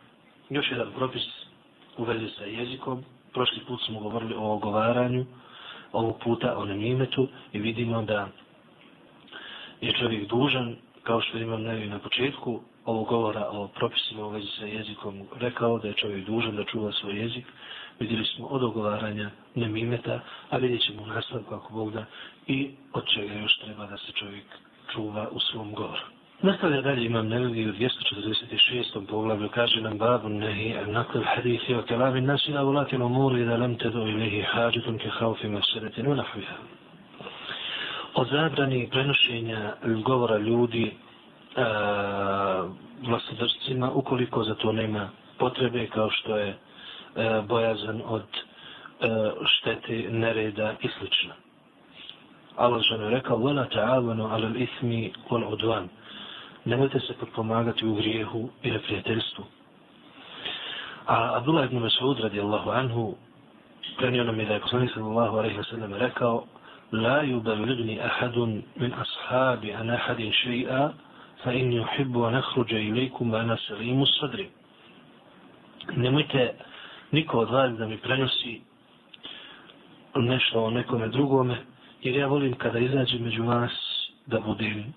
još 0.49 0.71
jedan 0.71 0.91
propis 0.95 1.23
u 1.97 2.03
vezi 2.03 2.29
sa 2.37 2.43
jezikom. 2.43 3.03
Prošli 3.33 3.61
put 3.67 3.81
smo 3.85 3.99
govorili 3.99 4.33
o 4.35 4.53
ogovaranju, 4.53 5.25
ovog 5.91 6.19
puta 6.23 6.57
o 6.57 6.65
nemimetu 6.65 7.27
i 7.53 7.59
vidimo 7.59 8.01
da 8.01 8.27
je 9.81 9.91
čovjek 9.91 10.29
dužan, 10.29 10.75
kao 11.03 11.21
što 11.21 11.37
imam 11.37 11.61
nevi 11.61 11.87
na 11.87 11.99
početku, 11.99 12.61
ovog 12.89 13.07
govora 13.07 13.49
o 13.51 13.67
propisima 13.67 14.25
u 14.25 14.29
vezi 14.29 14.47
sa 14.59 14.65
jezikom 14.65 15.27
rekao 15.39 15.79
da 15.79 15.87
je 15.87 15.93
čovjek 15.93 16.25
dužan 16.25 16.55
da 16.55 16.63
čuva 16.63 16.91
svoj 16.91 17.19
jezik. 17.19 17.45
Vidjeli 17.99 18.25
smo 18.25 18.47
od 18.47 18.63
ogovaranja 18.63 19.29
nemimeta, 19.55 20.19
a 20.49 20.57
vidjet 20.57 20.81
ćemo 20.81 21.03
u 21.03 21.07
nastavku 21.07 21.55
ako 21.55 21.73
Bog 21.73 21.91
da 21.93 22.05
i 22.47 22.69
od 22.93 23.03
čega 23.13 23.33
još 23.33 23.59
treba 23.59 23.85
da 23.85 23.97
se 23.97 24.11
čovjek 24.11 24.45
čuva 24.93 25.27
u 25.31 25.39
svom 25.39 25.73
govoru. 25.73 26.01
Nastavlja 26.41 26.81
dalje 26.81 27.05
imam 27.05 27.27
nevi 27.27 27.69
u 27.69 27.73
246. 27.73 29.05
poglavlju, 29.07 29.49
kaže 29.49 29.81
nam 29.81 29.97
babu 29.97 30.29
nehi 30.29 30.75
nakon 30.87 31.23
hadithi 31.23 31.75
o 31.75 31.81
kelamin 31.81 32.25
nasi 32.25 32.51
na 32.51 32.61
volatil 32.61 33.03
umuri 33.03 33.45
da 33.45 33.57
lam 33.57 33.75
tedu 33.75 34.07
ilihi 34.07 34.41
hađutum 34.41 34.97
ke 34.97 35.09
haufima 35.09 35.61
sredetinu 35.73 36.15
nahviha. 36.15 36.55
O 38.15 38.25
zabrani 38.25 38.89
prenošenja 38.91 39.73
govora 40.03 40.37
ljudi 40.37 40.91
vlastodržcima 43.08 43.90
ukoliko 43.90 44.44
za 44.44 44.54
to 44.54 44.72
nema 44.72 45.08
potrebe 45.38 45.86
kao 45.86 46.10
što 46.10 46.36
je 46.36 46.48
e, 46.48 46.56
bojazan 47.48 48.02
od 48.04 48.22
e, 48.22 49.08
štete, 49.46 50.08
nereda 50.10 50.74
i 50.82 50.88
sl. 50.88 51.04
Allah 52.56 52.82
žena 52.82 53.04
je 53.04 53.10
rekao 53.10 53.38
وَلَا 53.38 53.64
تَعَوَنُوا 53.64 54.28
عَلَى 54.28 54.46
الْإِثْمِ 54.46 55.10
وَالْعُدْوَانِ 55.30 55.86
Nemojte 56.64 57.00
se 57.00 57.12
potpomagati 57.20 57.86
u 57.86 57.94
grijehu 57.94 58.48
i 58.62 58.70
neprijateljstvu. 58.70 59.44
A 61.06 61.36
Abdullah 61.36 61.64
ibn 61.64 61.78
Mas'ud 61.78 62.20
radijallahu 62.22 62.70
anhu 62.70 63.14
prenio 63.96 64.24
nam 64.24 64.40
je 64.40 64.46
da 64.46 64.54
je 64.54 64.60
poslanik 64.60 64.90
sallallahu 64.94 65.38
alaihi 65.38 65.58
wa 65.58 65.64
sallam 65.70 65.94
rekao 65.94 66.44
لا 66.92 67.22
يبلغني 67.22 68.06
أحد 68.06 68.38
من 68.76 68.92
أصحاب 68.92 69.64
أن 69.64 69.90
أحد 69.90 70.30
شيئا 70.32 70.94
fa 71.43 71.53
in 71.53 71.71
yuhibbu 71.71 72.27
an 72.27 72.35
akhruja 72.35 72.79
ilaykum 72.79 73.31
wa 73.31 73.39
ana 73.39 73.57
salimu 73.67 74.05
sadri. 74.05 74.49
Nemojte 75.95 76.53
niko 77.11 77.39
od 77.39 77.49
vas 77.49 77.77
da 77.77 77.87
mi 77.87 77.97
prenosi 77.97 78.61
nešto 80.15 80.63
o 80.63 80.69
nekome 80.69 81.07
drugome 81.07 81.57
jer 82.01 82.15
ja 82.15 82.27
volim 82.27 82.53
kada 82.53 82.79
izađem 82.79 83.23
među 83.23 83.43
vas 83.43 83.71
da 84.25 84.39
budem 84.39 84.93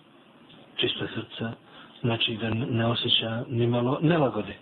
čista 0.77 1.07
srca 1.15 1.53
znači 2.01 2.37
da 2.37 2.51
ne 2.51 2.87
osjeća 2.87 3.45
ni 3.49 3.67
malo 3.67 3.99
nelagode. 4.03 4.55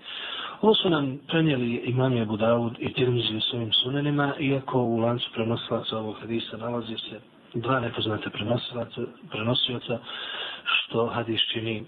Ovo 0.60 0.74
su 0.74 0.90
nam 0.90 1.18
prenijeli 1.28 1.74
imam 1.74 2.22
Abu 2.22 2.36
Dawud 2.36 2.74
i 2.78 2.92
Tirmizi 2.92 3.36
u 3.36 3.40
svojim 3.40 3.72
sunenima 3.72 4.34
iako 4.38 4.82
u 4.82 4.96
lancu 4.96 5.30
prenosilaca 5.34 5.98
ovog 5.98 6.16
hadisa 6.20 6.56
nalazi 6.56 6.96
se 6.96 7.20
dva 7.54 7.80
nepoznate 7.80 8.30
prenosioca 9.30 9.98
što 10.74 11.06
hadis 11.06 11.40
čini 11.52 11.84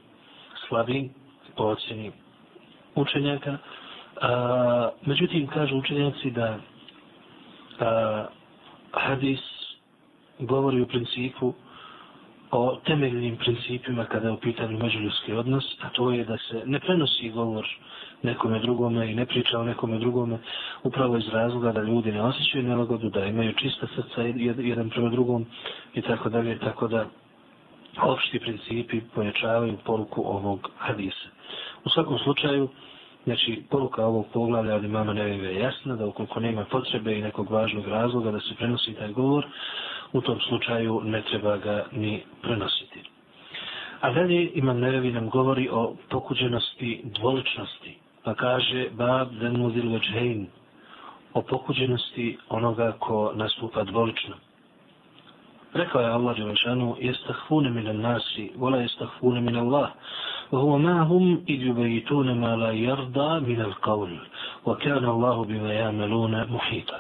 slabi 0.69 1.11
po 1.57 1.65
ocjeni 1.65 2.13
učenjaka. 2.95 3.57
A, 4.21 4.91
međutim, 5.07 5.47
kažu 5.47 5.77
učenjaci 5.77 6.31
da 6.31 6.59
a, 7.81 8.27
hadis 8.93 9.41
govori 10.39 10.81
u 10.81 10.87
principu 10.87 11.55
o 12.53 12.77
temeljnim 12.85 13.37
principima 13.37 14.05
kada 14.05 14.29
je 14.29 14.33
u 14.33 14.41
pitanju 14.41 14.79
međuljudski 14.79 15.33
odnos, 15.33 15.65
a 15.83 15.89
to 15.89 16.11
je 16.11 16.25
da 16.25 16.37
se 16.39 16.63
ne 16.67 16.81
prenosi 16.81 17.31
govor 17.31 17.67
nekome 18.23 18.59
drugome 18.59 19.11
i 19.11 19.15
ne 19.15 19.27
priča 19.27 19.59
o 19.59 19.65
nekome 19.65 19.99
drugome 19.99 20.39
upravo 20.83 21.17
iz 21.17 21.29
razloga 21.29 21.73
da 21.73 21.83
ljudi 21.83 22.13
ne 22.13 22.23
osjećaju 22.23 22.65
nelagodu, 22.65 23.11
da 23.11 23.25
imaju 23.27 23.53
čista 23.53 23.87
srca 23.97 24.23
jedan 24.59 24.91
prema 24.91 25.09
drugom 25.11 25.47
i 25.95 26.03
tako 26.03 26.29
dalje, 26.29 26.59
tako 26.59 26.89
da 26.89 27.07
opšti 28.01 28.39
principi 28.41 29.01
pojačavaju 29.15 29.77
poruku 29.85 30.23
ovog 30.27 30.71
hadisa. 30.79 31.29
U 31.85 31.89
svakom 31.89 32.19
slučaju, 32.19 32.69
znači, 33.25 33.63
poruka 33.71 34.07
ovog 34.07 34.27
poglavlja 34.33 34.75
od 34.75 34.85
imama 34.85 35.13
Nevive 35.13 35.49
je 35.49 35.61
jasna, 35.61 35.97
da 35.97 36.07
ukoliko 36.07 36.41
nema 36.41 36.65
potrebe 36.65 37.19
i 37.19 37.23
nekog 37.23 37.51
važnog 37.51 37.89
razloga 37.89 38.31
da 38.31 38.41
se 38.41 38.55
prenosi 38.59 38.95
taj 38.95 39.13
govor, 39.13 39.47
u 40.13 40.21
tom 40.21 40.41
slučaju 40.49 41.01
ne 41.05 41.23
treba 41.23 41.57
ga 41.57 41.85
ni 41.93 42.23
prenositi. 42.43 43.01
A 44.01 44.13
dalje 44.13 44.51
imam 44.55 44.79
Nevevi 44.81 45.13
nam 45.13 45.31
govori 45.31 45.69
o 45.73 45.95
pokuđenosti 46.11 47.01
dvoličnosti, 47.05 47.97
pa 48.25 48.35
kaže 48.35 48.89
Bab 48.91 49.29
den 49.41 49.57
muzil 49.57 49.93
veđhein, 49.93 50.47
o 51.35 51.43
pokuđenosti 51.43 52.39
onoga 52.49 52.93
ko 52.99 53.33
nastupa 53.35 53.85
dvolično. 53.85 54.35
Rekao 55.74 56.02
je 56.02 56.08
Allah 56.08 56.38
Đelešanu, 56.38 56.96
jestahfune 57.00 57.70
min 57.70 58.02
nasi, 58.02 58.52
vola 58.56 58.78
jestahfune 58.78 59.42
min 59.42 59.56
Allah, 59.56 59.90
وهو 60.52 60.78
معهم 60.78 61.44
إذ 61.50 61.62
يبيتون 61.62 62.40
ما 62.40 62.56
لا 62.56 62.72
يرضى 62.72 63.40
من 63.40 63.62
القول 63.62 64.20
وكان 64.66 65.06
الله 65.06 65.44
بما 65.46 65.74
يعملون 65.74 66.52
محيطا 66.52 67.00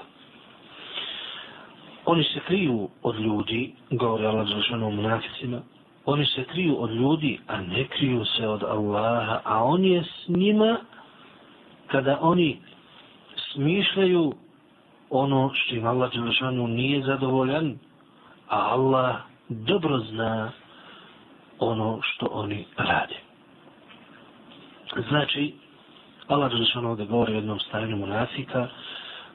Oni 2.07 2.23
se 2.23 2.39
kriju 2.39 2.89
od 3.03 3.19
ljudi, 3.19 3.73
govori 3.91 4.25
Allah 4.25 4.47
Đelešanu 4.47 4.87
o 4.87 4.91
munaficima, 4.91 5.59
oni 6.05 6.25
se 6.25 6.43
kriju 6.43 6.81
od 6.81 6.91
ljudi, 6.91 7.39
a 7.47 7.61
ne 7.61 7.87
kriju 7.87 8.25
se 8.25 8.47
od 8.47 8.63
Allaha, 8.63 9.41
a 9.43 9.63
on 9.63 9.85
je 9.85 10.03
s 10.03 10.27
njima 10.27 10.77
kada 11.87 12.17
oni 12.21 12.59
smišljaju 13.51 14.33
ono 15.09 15.51
što 15.53 15.75
im 15.75 15.87
Allah 15.87 16.13
Đelešanu 16.13 16.67
nije 16.67 17.03
zadovoljan, 17.03 17.77
a 18.52 18.58
Allah 18.76 19.16
dobro 19.48 19.98
zna 19.98 20.52
ono 21.58 21.98
što 22.02 22.26
oni 22.26 22.66
rade. 22.76 23.16
Znači, 25.08 25.54
Allah 26.28 26.50
Đelešanu 26.50 26.90
ovdje 26.90 27.06
govori 27.06 27.32
o 27.32 27.36
jednom 27.36 27.60
stanju 27.60 27.96
munafika, 27.96 28.68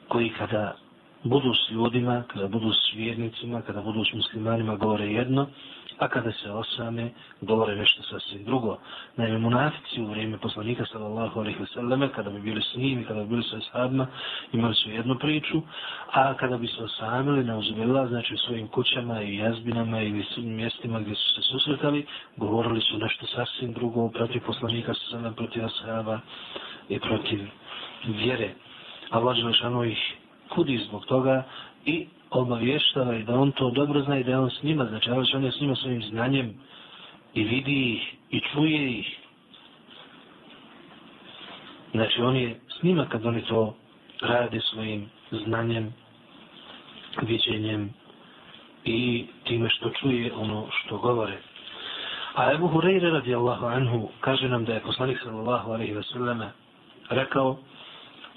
koji 0.08 0.28
kada 0.28 0.76
budu 1.24 1.54
s 1.54 1.70
ljudima, 1.70 2.22
kada 2.26 2.48
budu 2.48 2.72
s 2.72 2.94
vjernicima, 2.94 3.62
kada 3.62 3.80
budu 3.80 4.04
s 4.04 4.12
muslimanima, 4.12 4.76
govore 4.76 5.06
jedno, 5.06 5.46
a 5.98 6.08
kada 6.08 6.32
se 6.32 6.50
osame, 6.50 7.10
govore 7.40 7.76
nešto 7.76 8.02
sasvim 8.02 8.44
drugo. 8.44 8.78
Naime, 9.16 9.38
munafici 9.38 10.02
u 10.02 10.06
vrijeme 10.06 10.38
poslanika, 10.38 10.86
sallallahu 10.86 11.40
alaihi 11.40 11.58
wasallam, 11.58 12.08
kada 12.08 12.30
bi 12.30 12.40
bili 12.40 12.62
s 12.62 12.76
njim 12.76 13.00
i 13.00 13.04
kada 13.04 13.20
bi 13.20 13.28
bili 13.28 13.42
sa 13.42 13.56
ishabima, 13.56 14.06
imali 14.52 14.74
su 14.74 14.90
jednu 14.90 15.18
priču, 15.18 15.62
a 16.12 16.34
kada 16.34 16.58
bi 16.58 16.66
se 16.66 16.82
osamili 16.82 17.44
na 17.44 17.58
uzbila, 17.58 18.06
znači 18.06 18.34
u 18.34 18.38
svojim 18.38 18.68
kućama 18.68 19.22
i 19.22 19.36
jazbinama 19.36 20.02
i 20.02 20.24
mjestima 20.36 21.00
gdje 21.00 21.14
su 21.14 21.34
se 21.34 21.42
susretali, 21.42 22.06
govorili 22.36 22.80
su 22.80 22.98
nešto 22.98 23.26
sasvim 23.26 23.72
drugo 23.72 24.08
protiv 24.08 24.42
poslanika, 24.46 24.94
sallallahu 24.94 25.36
protiv 25.36 25.64
ashaba 25.64 26.20
i 26.88 27.00
protiv 27.00 27.40
vjere. 28.04 28.54
Allah 29.10 29.36
Želešanu 29.36 29.84
ih 29.84 30.14
kudi 30.48 30.78
zbog 30.88 31.06
toga 31.06 31.44
i 31.84 32.06
obavještava 32.30 33.16
i 33.16 33.22
da 33.22 33.34
on 33.34 33.52
to 33.52 33.70
dobro 33.70 34.02
zna 34.02 34.18
i 34.18 34.24
da 34.24 34.30
je 34.30 34.38
on 34.38 34.50
s 34.50 34.62
njima, 34.62 34.84
znači 34.84 35.10
Allah 35.10 35.26
on 35.34 35.44
je 35.44 35.52
s 35.52 35.60
njima 35.60 35.74
svojim 35.74 36.02
znanjem 36.02 36.54
i 37.34 37.44
vidi 37.44 37.92
ih 37.94 38.14
i 38.30 38.40
čuje 38.40 38.98
ih. 38.98 39.18
Znači 41.92 42.22
on 42.22 42.36
je 42.36 42.60
s 42.78 42.82
njima 42.82 43.06
kad 43.08 43.26
oni 43.26 43.42
to 43.42 43.74
rade 44.20 44.60
svojim 44.60 45.06
znanjem, 45.30 45.94
viđenjem 47.22 47.90
i 48.84 49.26
time 49.44 49.68
što 49.70 49.90
čuje 49.90 50.32
ono 50.32 50.66
što 50.70 50.98
govore. 50.98 51.38
A 52.34 52.52
Ebu 52.52 52.68
Hureyre 52.68 53.12
radijallahu 53.12 53.66
anhu 53.66 54.08
kaže 54.20 54.48
nam 54.48 54.64
da 54.64 54.72
je 54.74 54.80
poslanik 54.80 55.18
sallallahu 55.24 55.72
alaihi 55.72 55.94
wa 55.94 56.12
selleme 56.12 56.50
rekao 57.10 57.56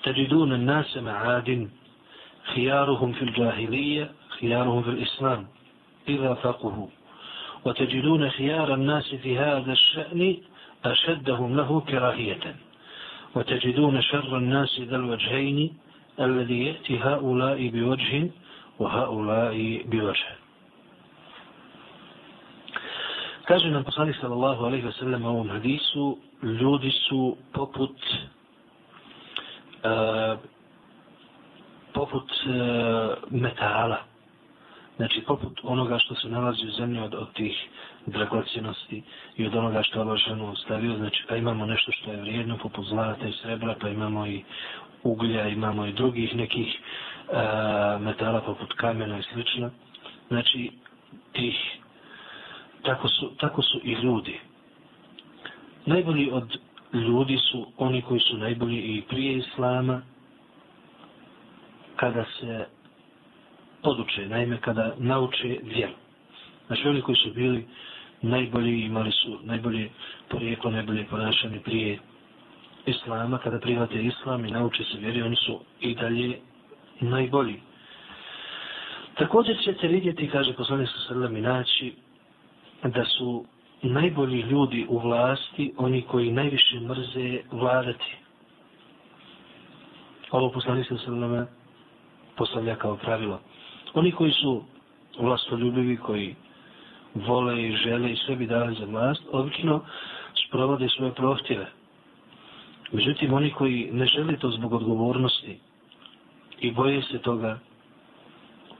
Tadidun 0.03 0.65
nase 0.65 1.01
ma'adin 1.01 1.67
خيارهم 2.43 3.12
في 3.12 3.21
الجاهلية 3.21 4.12
خيارهم 4.29 4.83
في 4.83 4.89
الإسلام 4.89 5.48
إذا 6.10 6.33
فقهوا. 6.33 6.88
وتجدون 7.65 8.29
خيار 8.29 8.74
الناس 8.74 9.15
في 9.15 9.38
هذا 9.38 9.71
الشأن 9.71 10.38
أشدهم 10.86 11.57
له 11.57 11.81
كراهية. 11.81 12.55
وتجدون 13.36 14.01
شر 14.01 14.38
الناس 14.38 14.79
ذا 14.79 14.95
الوجهين 14.95 15.74
الذي 16.19 16.65
يأتي 16.65 17.00
هؤلاء 17.00 17.67
بوجه 17.67 18.29
وهؤلاء 18.79 19.83
بوجه. 19.86 20.41
Kaže 23.51 23.67
poslanik 23.83 24.15
sallallahu 24.15 24.65
alaihi 24.65 24.86
wa 24.86 24.91
sallam 24.91 25.25
u 25.25 25.29
ovom 25.29 25.50
hadisu, 25.50 26.17
ljudi 26.43 26.91
su 26.91 27.38
poput 27.53 27.98
uh, 29.83 30.39
poput 32.01 32.29
e, 32.31 32.50
metala. 33.29 33.98
Znači, 34.98 35.22
poput 35.27 35.60
onoga 35.63 35.98
što 36.00 36.15
se 36.15 36.29
nalazi 36.29 36.67
u 36.67 36.72
zemlji 36.72 37.00
od, 37.00 37.13
od 37.13 37.34
tih 37.34 37.55
dragocjenosti 38.05 39.03
i 39.38 39.46
od 39.46 39.55
onoga 39.55 39.84
što 39.84 40.00
je 40.00 40.01
Allah 40.01 40.50
ostavio. 40.53 40.98
Znači, 40.98 41.25
pa 41.29 41.36
imamo 41.36 41.65
nešto 41.65 41.91
što 41.91 42.12
je 42.12 42.22
vrijedno, 42.22 42.58
poput 42.58 42.86
zlata 42.86 43.27
i 43.27 43.34
srebra, 43.41 43.75
pa 43.81 43.89
imamo 43.89 44.27
i 44.27 44.43
uglja, 45.03 45.48
imamo 45.48 45.86
i 45.86 45.93
drugih 45.93 46.36
nekih 46.36 46.67
e, 46.70 46.79
metala 48.00 48.41
poput 48.41 48.74
kamena 48.74 49.20
i 49.20 49.24
slično. 49.34 49.70
Znači, 50.27 50.72
tih, 51.34 51.58
tako 52.84 53.08
su, 53.08 53.31
tako 53.39 53.62
su 53.62 53.79
i 53.84 53.93
ljudi. 53.93 54.39
Najbolji 55.86 56.29
od 56.31 56.58
ljudi 56.93 57.38
su 57.38 57.67
oni 57.77 58.01
koji 58.01 58.20
su 58.20 58.38
najbolji 58.38 58.77
i 58.77 59.01
prije 59.01 59.38
Islama, 59.38 60.01
kada 62.01 62.25
se 62.39 62.65
poduče, 63.84 64.25
naime 64.27 64.58
kada 64.58 64.93
nauče 64.98 65.60
vjeru. 65.63 65.93
Znači 66.67 66.88
oni 66.88 67.01
koji 67.01 67.15
su 67.15 67.34
bili 67.34 67.65
najbolji, 68.22 68.81
imali 68.81 69.12
su 69.12 69.39
najbolje 69.43 69.89
porijeklo, 70.29 70.72
najbolje 70.72 71.05
ponašanje 71.05 71.60
prije 71.60 72.00
Islama, 72.86 73.38
kada 73.38 73.60
prihvate 73.60 74.03
Islam 74.03 74.46
i 74.46 74.51
nauče 74.51 74.84
se 74.84 74.98
vjeri, 74.98 75.22
oni 75.22 75.36
su 75.36 75.60
i 75.81 75.96
dalje 75.96 76.39
najbolji. 77.00 77.60
Također 79.15 79.58
ćete 79.63 79.88
vidjeti, 79.88 80.29
kaže 80.29 80.53
poslanik 80.53 80.89
sa 80.89 81.08
sredom 81.08 81.38
i 81.38 81.41
naći, 81.41 81.93
da 82.84 83.05
su 83.05 83.46
najbolji 83.81 84.41
ljudi 84.41 84.86
u 84.89 85.00
vlasti, 85.00 85.74
oni 85.77 86.01
koji 86.01 86.31
najviše 86.31 86.79
mrze 86.79 87.39
vladati. 87.51 88.15
Ovo 90.31 90.51
poslanik 90.51 90.88
sa 90.88 90.98
sredom 90.98 91.46
postavlja 92.35 92.75
kao 92.75 92.97
pravilo. 92.97 93.39
Oni 93.93 94.11
koji 94.11 94.31
su 94.31 94.63
vlastoljubivi, 95.19 95.97
koji 95.97 96.35
vole 97.15 97.63
i 97.63 97.75
žele 97.75 98.11
i 98.11 98.15
sve 98.15 98.35
bi 98.35 98.47
dali 98.47 98.75
za 98.75 98.85
vlast, 98.85 99.21
obično 99.31 99.81
sprovode 100.47 100.89
svoje 100.89 101.13
prohtjeve. 101.13 101.67
Međutim, 102.91 103.33
oni 103.33 103.51
koji 103.51 103.89
ne 103.91 104.05
žele 104.05 104.37
to 104.37 104.50
zbog 104.50 104.74
odgovornosti 104.74 105.59
i 106.59 106.72
boje 106.72 107.01
se 107.01 107.17
toga, 107.17 107.59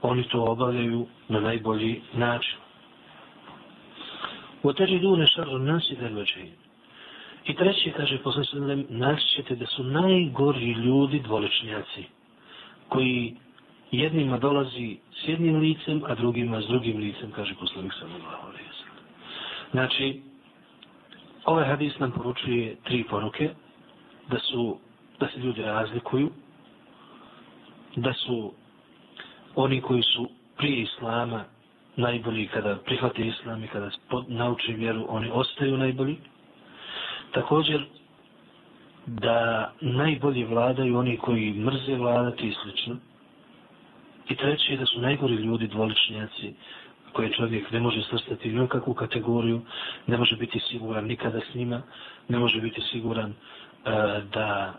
oni 0.02 0.22
to 0.22 0.44
obavljaju 0.44 1.06
na 1.28 1.40
najbolji 1.40 2.00
način. 2.12 2.58
U 4.62 4.72
teži 4.72 4.98
dune 4.98 5.26
šaru 5.26 5.58
nasi. 5.58 5.96
I 7.44 7.54
treći 7.54 7.92
kaže, 7.96 8.18
posle 8.18 8.44
se 8.44 8.56
naći 8.88 9.26
ćete 9.26 9.56
da 9.56 9.66
su 9.66 9.84
najgori 9.84 10.72
ljudi 10.72 11.20
dvoličnjaci, 11.20 12.04
koji 12.92 13.36
jednima 13.90 14.38
dolazi 14.38 14.96
s 15.24 15.28
jednim 15.28 15.56
licem, 15.60 16.02
a 16.06 16.14
drugima 16.14 16.60
s 16.60 16.66
drugim 16.66 16.98
licem, 16.98 17.30
kaže 17.30 17.54
poslanik 17.54 17.92
sallallahu 17.92 18.46
alaihi 18.46 18.68
wa 18.68 18.76
sallam. 18.82 19.04
Znači, 19.70 20.22
ovaj 21.44 21.64
hadis 21.64 21.98
nam 21.98 22.12
poručuje 22.12 22.76
tri 22.84 23.04
poruke, 23.04 23.50
da 24.30 24.38
su, 24.38 24.78
da 25.20 25.28
se 25.28 25.40
ljudi 25.40 25.62
razlikuju, 25.62 26.30
da 27.96 28.12
su 28.12 28.52
oni 29.54 29.80
koji 29.80 30.02
su 30.02 30.28
prije 30.56 30.82
Islama 30.82 31.44
najbolji 31.96 32.46
kada 32.46 32.76
prihvate 32.76 33.26
Islam 33.26 33.64
i 33.64 33.68
kada 33.68 33.90
nauče 34.28 34.72
vjeru, 34.72 35.06
oni 35.08 35.30
ostaju 35.32 35.76
najbolji. 35.76 36.16
Također, 37.32 37.86
da 39.06 39.72
najbolji 39.80 40.44
vladaju 40.44 40.98
oni 40.98 41.16
koji 41.16 41.52
mrze 41.52 41.94
vladati 41.94 42.48
i 42.48 42.54
slično. 42.62 42.96
I 44.28 44.36
treće 44.36 44.72
je 44.72 44.78
da 44.78 44.86
su 44.86 45.00
najgori 45.00 45.34
ljudi 45.34 45.66
dvoličnjaci 45.66 46.54
koje 47.12 47.32
čovjek 47.32 47.70
ne 47.70 47.80
može 47.80 48.02
srstati 48.10 48.60
u 48.60 48.66
kakvu 48.66 48.94
kategoriju, 48.94 49.60
ne 50.06 50.16
može 50.16 50.36
biti 50.36 50.60
siguran 50.60 51.04
nikada 51.04 51.40
s 51.40 51.54
njima, 51.54 51.82
ne 52.28 52.38
može 52.38 52.60
biti 52.60 52.80
siguran 52.92 53.30
uh, 53.30 53.34
da 54.32 54.74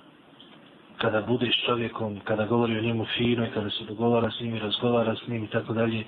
kada 0.98 1.22
bude 1.22 1.52
s 1.52 1.66
čovjekom, 1.66 2.20
kada 2.24 2.46
govori 2.46 2.78
o 2.78 2.82
njemu 2.82 3.06
fino 3.18 3.46
i 3.46 3.52
kada 3.54 3.70
se 3.70 3.84
dogovara 3.88 4.32
s 4.32 4.40
njim 4.40 4.56
i 4.56 4.60
razgovara 4.60 5.16
s 5.16 5.28
njim 5.28 5.44
i 5.44 5.48
tako 5.48 5.74
dalje, 5.74 6.04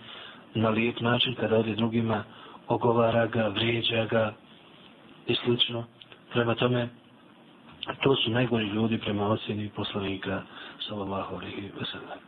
na 0.54 0.70
lijep 0.70 1.00
način, 1.00 1.36
kada 1.36 1.58
ode 1.58 1.76
drugima, 1.76 2.24
ogovara 2.68 3.28
ga, 3.28 3.48
vrijeđa 3.48 4.06
ga 4.06 4.34
i 5.28 5.36
slično. 5.36 5.86
Prema 6.34 6.56
tome, 6.56 6.90
to 8.03 8.17
su 8.17 8.31
najgori 8.31 8.67
ljudi 8.67 8.99
prema 8.99 9.27
ocjeni 9.29 9.71
poslanika 9.77 10.43
sallallahu 10.89 11.35
alaihi 11.37 11.71
wa 11.81 11.87
sallam. 11.93 12.19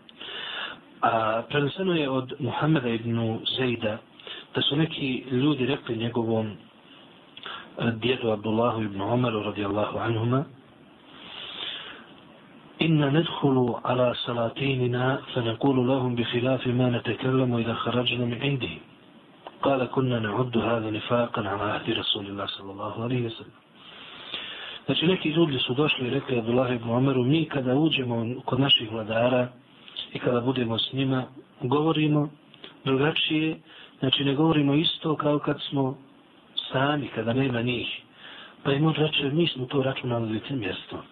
A 1.01 1.43
preneseno 1.49 1.95
je 1.95 2.11
od 2.11 2.33
Muhammeda 2.39 2.89
ibn 2.89 3.39
Zejda 3.59 3.99
da 4.55 4.63
su 4.63 4.77
neki 4.77 5.25
ljudi 5.31 5.67
rekli 5.67 5.97
njegovom 5.97 6.47
eh, 6.47 7.91
djedu 7.93 8.31
Abdullahu 8.31 8.83
ibn 8.83 9.01
Omeru 9.01 9.43
radijallahu 9.43 9.99
anhuma 9.99 10.45
إن 12.83 13.01
ندخل 13.19 13.75
على 13.85 14.15
سلاطيننا 14.27 15.21
فنقول 15.35 15.77
لهم 15.89 16.15
بخلاف 16.15 16.67
ما 16.67 16.91
نتكلم 16.91 17.55
إذا 17.57 17.75
خرجنا 17.75 18.25
من 18.25 18.43
عندهم 18.43 18.79
قال 19.63 19.85
كنا 19.85 20.19
نعد 20.19 20.59
هذا 20.59 20.91
نفاقا 20.91 21.49
على 21.49 21.63
عهد 21.73 21.91
رسول 21.91 22.27
الله 22.27 22.47
صلى 22.47 22.71
الله 22.73 23.03
عليه 23.05 23.27
وسلم 23.27 23.57
Znači 24.88 25.08
neki 25.08 25.30
ljudi 25.30 25.58
su 25.58 25.74
došli 25.74 26.08
i 26.08 26.10
rekli 26.10 26.40
Abdullah 26.40 26.76
ibn 26.76 26.90
Omeru, 26.90 27.24
mi 27.24 27.46
kada 27.46 27.76
uđemo 27.76 28.42
kod 28.46 28.60
naših 28.60 28.92
vladara, 28.92 29.48
i 30.14 30.20
kada 30.20 30.42
budemo 30.42 30.80
s 30.80 30.94
njima, 30.94 31.24
govorimo 31.62 32.30
drugačije, 32.86 33.58
znači 34.00 34.24
ne 34.24 34.36
govorimo 34.36 34.74
isto 34.74 35.16
kao 35.16 35.40
kad 35.40 35.62
smo 35.70 35.98
sami, 36.72 37.08
kada 37.08 37.34
nema 37.34 37.62
njih. 37.62 37.88
Pa 38.64 38.72
im 38.72 38.86
on 38.86 38.94
reče, 38.94 39.30
mi 39.32 39.48
smo 39.48 39.66
to 39.66 39.84
računali 39.84 40.42
za 40.50 40.56
mjesto. 40.56 41.04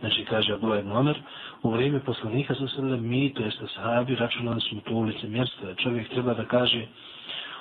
Znači, 0.00 0.24
kaže 0.24 0.52
Abdullah 0.52 0.80
Ibn 0.80 0.92
Omer, 0.92 1.18
u 1.62 1.70
vrijeme 1.70 2.00
poslanika 2.00 2.54
sa 2.54 2.68
sreda, 2.68 2.96
mi, 2.96 3.34
to 3.34 3.42
jeste 3.42 3.66
sahabi, 3.74 4.14
računali 4.14 4.60
smo 4.60 4.80
to 4.80 4.94
ulice 4.94 5.28
mjesto. 5.28 5.74
Čovjek 5.74 6.08
treba 6.08 6.34
da 6.34 6.44
kaže 6.44 6.86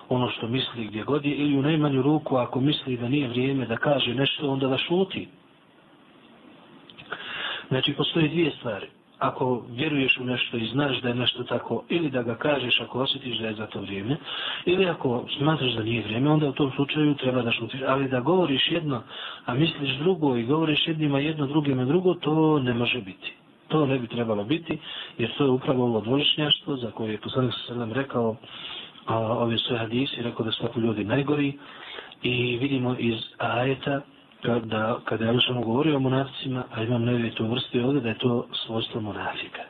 ono 0.10 0.30
što 0.30 0.48
misli 0.48 0.88
gdje 0.88 1.04
god 1.04 1.26
je, 1.26 1.36
ili 1.36 1.58
u 1.58 1.62
najmanju 1.62 2.02
ruku, 2.02 2.36
ako 2.36 2.60
misli 2.60 2.98
da 2.98 3.10
nije 3.10 3.28
vrijeme 3.28 3.66
da 3.66 3.78
kaže 3.78 4.14
nešto, 4.14 4.50
onda 4.50 4.68
da 4.68 4.78
šuti. 4.78 5.28
Znači, 7.68 7.94
postoje 7.94 8.28
dvije 8.28 8.52
stvari 8.52 8.88
ako 9.20 9.64
vjeruješ 9.70 10.18
u 10.18 10.26
nešto 10.26 10.58
i 10.58 10.68
znaš 10.68 11.02
da 11.02 11.10
je 11.10 11.16
nešto 11.16 11.44
tako, 11.44 11.84
ili 11.90 12.10
da 12.10 12.24
ga 12.24 12.36
kažeš 12.36 12.82
ako 12.82 13.00
osjetiš 13.00 13.38
da 13.38 13.48
je 13.48 13.54
za 13.54 13.66
to 13.66 13.82
vrijeme, 13.82 14.18
ili 14.66 14.86
ako 14.86 15.26
smatraš 15.38 15.74
da 15.74 15.84
nije 15.84 16.04
vrijeme, 16.04 16.30
onda 16.30 16.50
u 16.50 16.54
tom 16.54 16.72
slučaju 16.76 17.16
treba 17.16 17.42
da 17.42 17.52
šutiš. 17.52 17.82
Ali 17.88 18.10
da 18.10 18.20
govoriš 18.20 18.72
jedno, 18.72 19.02
a 19.46 19.54
misliš 19.54 19.98
drugo 19.98 20.36
i 20.36 20.46
govoriš 20.46 20.88
jednima 20.88 21.20
jedno, 21.20 21.48
drugima 21.48 21.86
drugo, 21.86 22.14
to 22.14 22.60
ne 22.60 22.74
može 22.74 23.02
biti. 23.02 23.34
To 23.68 23.86
ne 23.86 24.00
bi 24.00 24.08
trebalo 24.08 24.44
biti, 24.44 24.78
jer 25.18 25.38
to 25.38 25.44
je 25.44 25.50
upravo 25.50 25.84
ovo 25.84 26.02
dvoličnjaštvo 26.02 26.76
za 26.76 26.92
koje 26.92 27.12
je 27.12 27.22
poslanik 27.22 27.54
sa 27.68 27.88
rekao 27.94 28.36
a, 29.06 29.18
ove 29.18 29.58
sve 29.58 29.78
hadise, 29.78 30.22
rekao 30.22 30.46
da 30.46 30.52
su 30.52 30.62
tako 30.62 30.80
ljudi 30.80 31.04
najgori 31.04 31.58
i 32.24 32.58
vidimo 32.58 32.96
iz 33.00 33.16
ajeta 33.38 34.02
kada, 34.42 35.00
kada 35.06 35.26
je 35.26 35.30
Alšan 35.30 35.62
govorio 35.64 35.96
o 35.96 36.00
monaficima, 36.00 36.64
a 36.72 36.84
imam 36.84 37.04
nevije 37.04 37.36
to 37.36 37.48
vrste 37.48 37.86
ovdje, 37.86 38.02
da 38.02 38.10
je 38.10 38.18
to 38.18 38.48
svojstvo 38.66 39.02
monafika. 39.02 39.62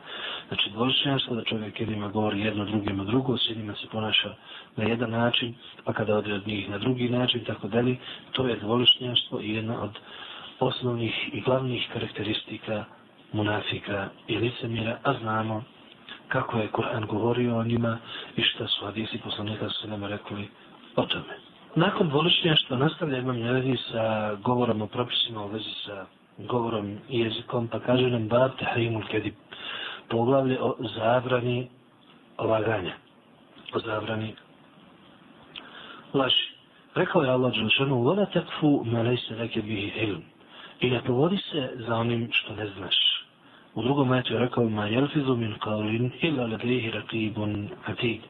Znači 0.47 0.69
dvoličnjaštvo 0.69 1.35
da 1.35 1.43
čovjek 1.43 1.79
jednima 1.79 2.07
govori 2.07 2.39
jedno 2.41 2.65
drugima 2.65 3.03
drugo, 3.03 3.37
s 3.37 3.49
jednima 3.49 3.73
se 3.73 3.87
ponaša 3.91 4.35
na 4.75 4.83
jedan 4.83 5.11
način, 5.11 5.53
pa 5.85 5.93
kada 5.93 6.17
ode 6.17 6.33
od 6.33 6.47
njih 6.47 6.69
na 6.69 6.77
drugi 6.77 7.09
način, 7.09 7.43
tako 7.45 7.67
dalje, 7.67 7.95
to 8.31 8.47
je 8.47 8.55
dvoličnjaštvo 8.55 9.41
i 9.41 9.53
jedna 9.55 9.81
od 9.81 9.91
osnovnih 10.59 11.29
i 11.33 11.41
glavnih 11.41 11.87
karakteristika 11.93 12.85
munafika 13.33 14.09
i 14.27 14.37
licemira, 14.37 14.97
a 15.03 15.13
znamo 15.21 15.63
kako 16.35 16.57
je 16.57 16.71
Kur'an 16.71 17.05
govorio 17.05 17.57
o 17.57 17.63
njima 17.63 17.97
i 18.35 18.41
šta 18.41 18.67
su 18.67 18.85
hadisi 18.85 19.17
poslanika 19.23 19.69
su 19.69 19.87
nama 19.87 20.07
rekli 20.07 20.47
o 20.95 21.05
tome. 21.05 21.35
Nakon 21.75 22.09
dvoličnjaštva 22.09 22.77
nastavlja 22.77 23.17
imam 23.17 23.39
nevi 23.39 23.77
sa 23.77 24.35
govorom 24.35 24.81
o 24.81 24.87
propisima 24.87 25.45
u 25.45 25.47
vezi 25.47 25.73
sa 25.85 26.05
govorom 26.37 26.97
i 27.09 27.19
jezikom, 27.19 27.67
pa 27.67 27.79
kaže 27.79 28.09
nam 28.09 28.27
Bab 28.27 28.51
Tahrimul 28.59 29.03
Kedib, 29.11 29.33
poglavlje 30.09 30.57
o 30.61 30.75
zabrani 30.95 31.69
laganja, 32.39 32.93
o 33.73 33.79
zabrani 33.79 34.35
laži. 36.13 36.55
Rekao 36.95 37.21
je 37.21 37.29
Allah 37.29 37.53
Đelšanu, 37.53 38.03
voda 38.03 38.25
takfu 38.25 38.83
ma 38.85 39.01
lejse 39.01 39.35
leke 39.35 39.61
bihi 39.61 39.91
ilm. 40.03 40.23
I 40.79 40.89
ne 40.89 41.01
povodi 41.03 41.37
se 41.37 41.69
za 41.87 41.95
onim 41.95 42.29
što 42.31 42.55
ne 42.55 42.67
znaš. 42.67 43.04
Majetu 43.75 44.33
je 44.33 44.39
rekao, 44.39 44.69
ma 44.69 44.87
jelfizu 44.87 45.35
min 45.35 45.53
kaulin 45.59 46.11
ila 46.21 46.47
ladrihi 46.47 46.91
rakibun 46.91 47.69
atid. 47.85 48.21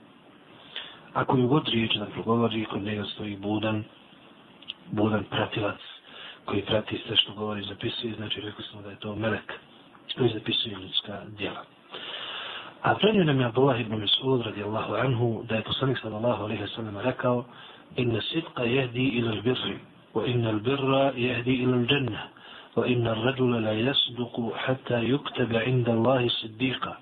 Ako 1.13 1.38
ju 1.38 1.47
god 1.47 1.67
riječ 1.67 1.95
da 1.95 2.05
progovori, 2.05 2.65
kod 2.65 2.81
njega 2.81 3.03
stoji 3.05 3.36
budan, 3.38 3.84
budan 4.91 5.23
pratilac, 5.23 5.79
koji 6.45 6.62
prati 6.62 7.01
sve 7.08 7.15
što 7.17 7.34
govori 7.34 7.62
i 7.62 7.67
zapisuje, 7.67 8.13
znači 8.15 8.41
rekli 8.41 8.63
smo 8.63 8.81
da 8.81 8.89
je 8.89 8.99
to 8.99 9.15
melek 9.15 9.53
koji 10.17 10.29
zapisuje 10.29 10.75
ljudska 10.75 11.21
djela. 11.38 11.63
A 12.81 12.95
prenio 12.95 13.23
nam 13.23 13.39
je 13.39 13.45
Abdullah 13.45 13.81
ibn 13.81 14.01
Mas'ud 14.01 14.45
radijallahu 14.45 14.93
anhu 14.93 15.43
da 15.49 15.55
je 15.55 15.63
poslanik 15.63 15.97
sallallahu 16.01 16.43
alaihi 16.43 16.63
wa 16.63 16.75
sallam 16.75 16.97
rekao 16.97 17.45
inna 17.95 18.21
sidqa 18.21 18.63
jehdi 18.63 19.08
ila 19.08 19.31
l-birri 19.31 19.77
wa 20.13 20.25
inna 20.25 20.49
l-birra 20.49 21.12
jehdi 21.15 21.53
ila 21.53 21.77
l-đannah 21.77 22.35
وإن 22.77 23.07
الرجل 23.07 23.62
لا 23.62 23.73
يصدق 23.73 24.53
حتى 24.57 25.05
يكتب 25.05 25.57
عند 25.57 25.88
الله 25.88 26.29
صديقا 26.29 26.96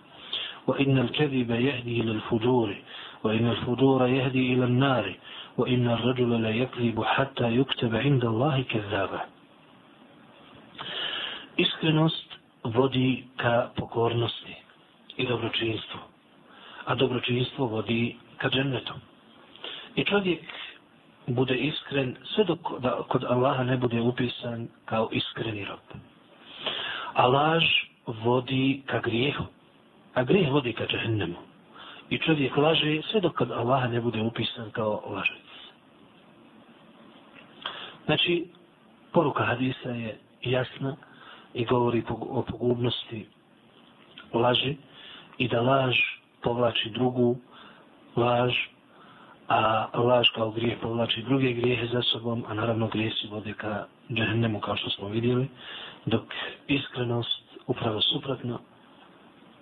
وإن 0.66 0.98
الكذب 0.98 1.50
يهدي 1.50 2.00
إلى 2.00 2.10
الفجور 2.10 2.76
وإن 3.24 3.46
الفجور 3.50 4.08
يهدي 4.08 4.52
إلى 4.54 4.64
النار 4.64 5.14
وإن 5.58 5.88
الرجل 5.88 6.42
لا 6.42 6.50
يكذب 6.50 7.04
حتى 7.04 7.56
يكتب 7.56 7.96
عند 7.96 8.24
الله 8.24 8.62
كذابا 8.62 9.20
Iskrenost 11.58 12.28
vodi 12.70 13.24
ka 13.36 13.70
pokornosti 13.74 14.54
i 15.18 15.26
dobročinstvu, 15.26 15.98
a 16.86 16.94
dobročinstvo 16.94 17.66
vodi 17.66 18.14
ka 18.38 18.48
džennetu. 18.48 18.94
I 19.98 20.04
čovjek 20.04 20.40
bude 21.27 21.55
iskren 21.55 22.15
sve 22.35 22.43
dok 22.43 22.59
da 22.79 23.03
kod 23.09 23.23
Allaha 23.23 23.63
ne 23.63 23.77
bude 23.77 24.01
upisan 24.01 24.67
kao 24.85 25.09
iskreni 25.11 25.65
rob. 25.65 25.79
A 27.13 27.27
laž 27.27 27.63
vodi 28.07 28.83
ka 28.85 28.99
grijehu, 28.99 29.45
a 30.13 30.23
grijeh 30.23 30.51
vodi 30.51 30.73
ka 30.73 30.85
džehennemu. 30.85 31.37
I 32.09 32.17
čovjek 32.17 32.57
laže 32.57 33.01
sve 33.11 33.21
dok 33.21 33.35
kod 33.37 33.51
Allaha 33.51 33.87
ne 33.87 34.01
bude 34.01 34.21
upisan 34.21 34.71
kao 34.71 35.01
lažec. 35.05 35.53
Znači, 38.05 38.45
poruka 39.13 39.43
hadisa 39.45 39.89
je 39.89 40.17
jasna 40.41 40.95
i 41.53 41.65
govori 41.65 42.03
o 42.09 42.41
pogubnosti 42.41 43.25
laži 44.33 44.77
i 45.37 45.47
da 45.47 45.61
laž 45.61 45.95
povlači 46.41 46.89
drugu 46.89 47.37
laž 48.15 48.53
a 49.47 49.87
laž 49.93 50.29
kao 50.35 50.51
grijeh 50.51 50.79
povlači 50.81 51.21
druge 51.21 51.53
grijehe 51.53 51.87
za 51.87 52.01
sobom, 52.01 52.43
a 52.47 52.53
naravno 52.53 52.87
grijesi 52.87 53.27
vode 53.27 53.53
ka 53.53 53.85
džahnemu 54.13 54.59
kao 54.59 54.75
što 54.75 54.89
smo 54.89 55.07
vidjeli, 55.07 55.47
dok 56.05 56.23
iskrenost 56.67 57.43
upravo 57.67 58.01
suprotno 58.01 58.59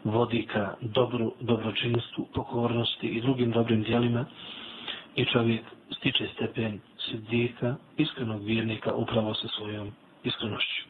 vodi 0.03 0.47
ka 0.53 0.73
dobru, 0.81 1.33
dobročinstvu, 1.39 2.27
pokornosti 2.33 3.07
i 3.07 3.21
drugim 3.21 3.51
dobrim 3.51 3.83
dijelima 3.83 4.25
i 5.15 5.25
čovjek 5.25 5.61
stiče 5.97 6.27
stepen 6.33 6.79
siddika, 6.97 7.75
iskrenog 7.97 8.43
vjernika 8.43 8.93
upravo 8.93 9.33
sa 9.33 9.47
svojom 9.47 9.91
iskrenošću. 10.23 10.83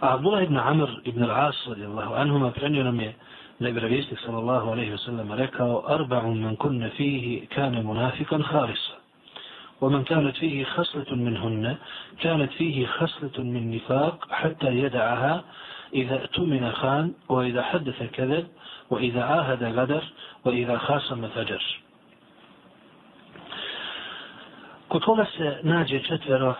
A 0.00 0.14
Abdullah 0.14 0.42
ibn 0.42 0.56
Amr 0.56 0.88
ibn 1.04 1.22
al-As 1.22 1.68
radijallahu 1.68 2.14
anhuma 2.14 2.50
prenio 2.50 2.84
nam 2.84 3.00
je 3.00 3.14
da 3.58 3.66
je 3.66 3.72
vjerovjesnik 3.72 4.20
sallallahu 4.20 4.70
alaihi 4.70 4.90
wa 4.92 4.98
sallam 4.98 5.32
rekao 5.32 5.84
arba'un 5.88 6.40
man 6.40 6.56
kunna 6.56 6.90
fihi 6.96 7.46
kane 7.54 7.82
munafikan 7.82 8.42
harisa. 8.42 8.96
ومن 9.80 10.04
كانت 10.04 10.36
فيه 10.36 10.64
خصلة 10.64 11.14
منهن 11.14 11.76
كانت 12.20 12.52
فيه 12.52 12.86
خصلة 12.86 13.44
من 13.44 13.76
نفاق 13.76 14.32
حتى 14.32 14.66
يدعها 14.66 15.44
إذا 15.94 16.14
اؤتمن 16.22 16.72
خان 16.72 17.12
وإذا 17.28 17.62
حدث 17.62 18.02
كذب 18.02 18.46
وإذا 18.90 19.22
عاهد 19.24 19.62
غدر 19.64 20.04
وإذا 20.44 20.78
خاصم 20.78 21.28
فجر 21.28 21.62
Kod 24.88 25.02
koga 25.02 25.26
se 25.36 25.58
nađe 25.62 25.98
četvero, 26.02 26.54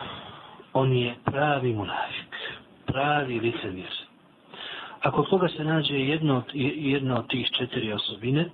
on 0.73 0.93
je 0.93 1.15
pravi 1.25 1.73
munafik, 1.73 2.35
pravi 2.87 3.41
licemjer. 3.41 4.06
Ako 5.07 5.25
koga 5.25 5.49
se 5.49 5.65
nađe 5.65 5.99
jedno, 5.99 6.43
jedno 6.55 7.19
od 7.19 7.27
tih 7.29 7.51
četiri 7.51 7.93
osobine, 7.93 8.51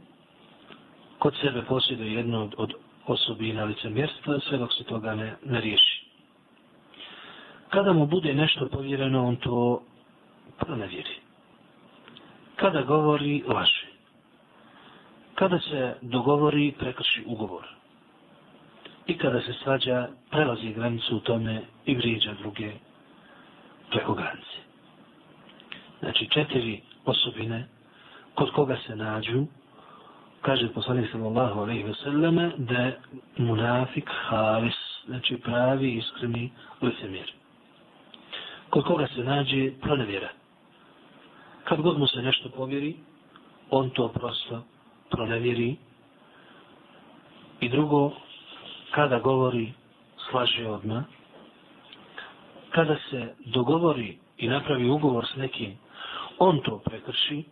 kod 1.19 1.35
sebe 1.41 1.63
posjeduje 1.63 2.15
jedno 2.15 2.43
od, 2.43 2.55
od 2.57 2.73
osobina 3.07 3.65
licemjerstva, 3.65 4.41
sve 4.41 4.59
dok 4.59 4.73
se 4.73 4.85
toga 4.85 5.15
ne, 5.15 5.37
ne 5.45 5.61
riješi. 5.61 6.07
Kada 7.69 7.93
mu 7.93 8.07
bude 8.07 8.35
nešto 8.35 8.69
povjereno, 8.69 9.27
on 9.27 9.37
to 9.37 9.83
pronevjeri. 10.59 11.17
Kada 12.57 12.83
govori, 12.83 13.43
laže. 13.47 13.87
Kada 15.35 15.59
se 15.59 15.95
dogovori, 16.03 16.73
prekrši 16.79 17.25
ugovor. 17.27 17.65
I 19.07 19.19
kada 19.19 19.41
se 19.41 19.53
svađa, 19.63 20.09
prelazi 20.31 20.73
granicu 20.73 21.17
u 21.17 21.21
tome 21.21 21.63
i 21.87 21.95
vrijeđa 21.95 22.35
druge 22.35 22.73
preko 23.91 24.15
granice. 24.15 24.72
Znači 26.03 26.29
četiri 26.29 26.81
osobine 27.05 27.69
kod 28.35 28.51
koga 28.51 28.77
se 28.87 28.97
nađu, 28.97 29.47
kaže 30.41 30.73
poslanik 30.73 31.11
sallallahu 31.11 31.61
alaihi 31.61 31.83
ve 31.83 31.95
selleme, 31.95 32.51
da 32.57 32.75
je 32.75 32.99
munafik 33.37 34.11
halis, 34.29 34.75
znači 35.07 35.37
pravi, 35.37 35.93
iskreni 35.93 36.51
licemir. 36.83 37.33
Kod 38.71 38.85
koga 38.85 39.07
se 39.07 39.25
nađe 39.25 39.71
pronevjera. 39.81 40.29
Kad 41.65 41.81
god 41.81 41.99
mu 41.99 42.07
se 42.07 42.23
nešto 42.23 42.49
povjeri, 42.49 42.97
on 43.71 43.91
to 43.91 44.09
prosto 44.09 44.63
pronevjeri. 45.11 45.77
I 47.61 47.69
drugo, 47.69 48.13
kada 48.91 49.19
govori, 49.19 49.73
slaže 50.31 50.67
odmah. 50.69 51.05
Kada 52.71 52.97
se 53.11 53.35
dogovori 53.45 54.19
i 54.39 54.49
napravi 54.49 54.91
ugovor 54.91 55.27
s 55.27 55.37
nekim 55.37 55.82
on 56.43 56.61
to 56.61 56.79
prekrši 56.79 57.45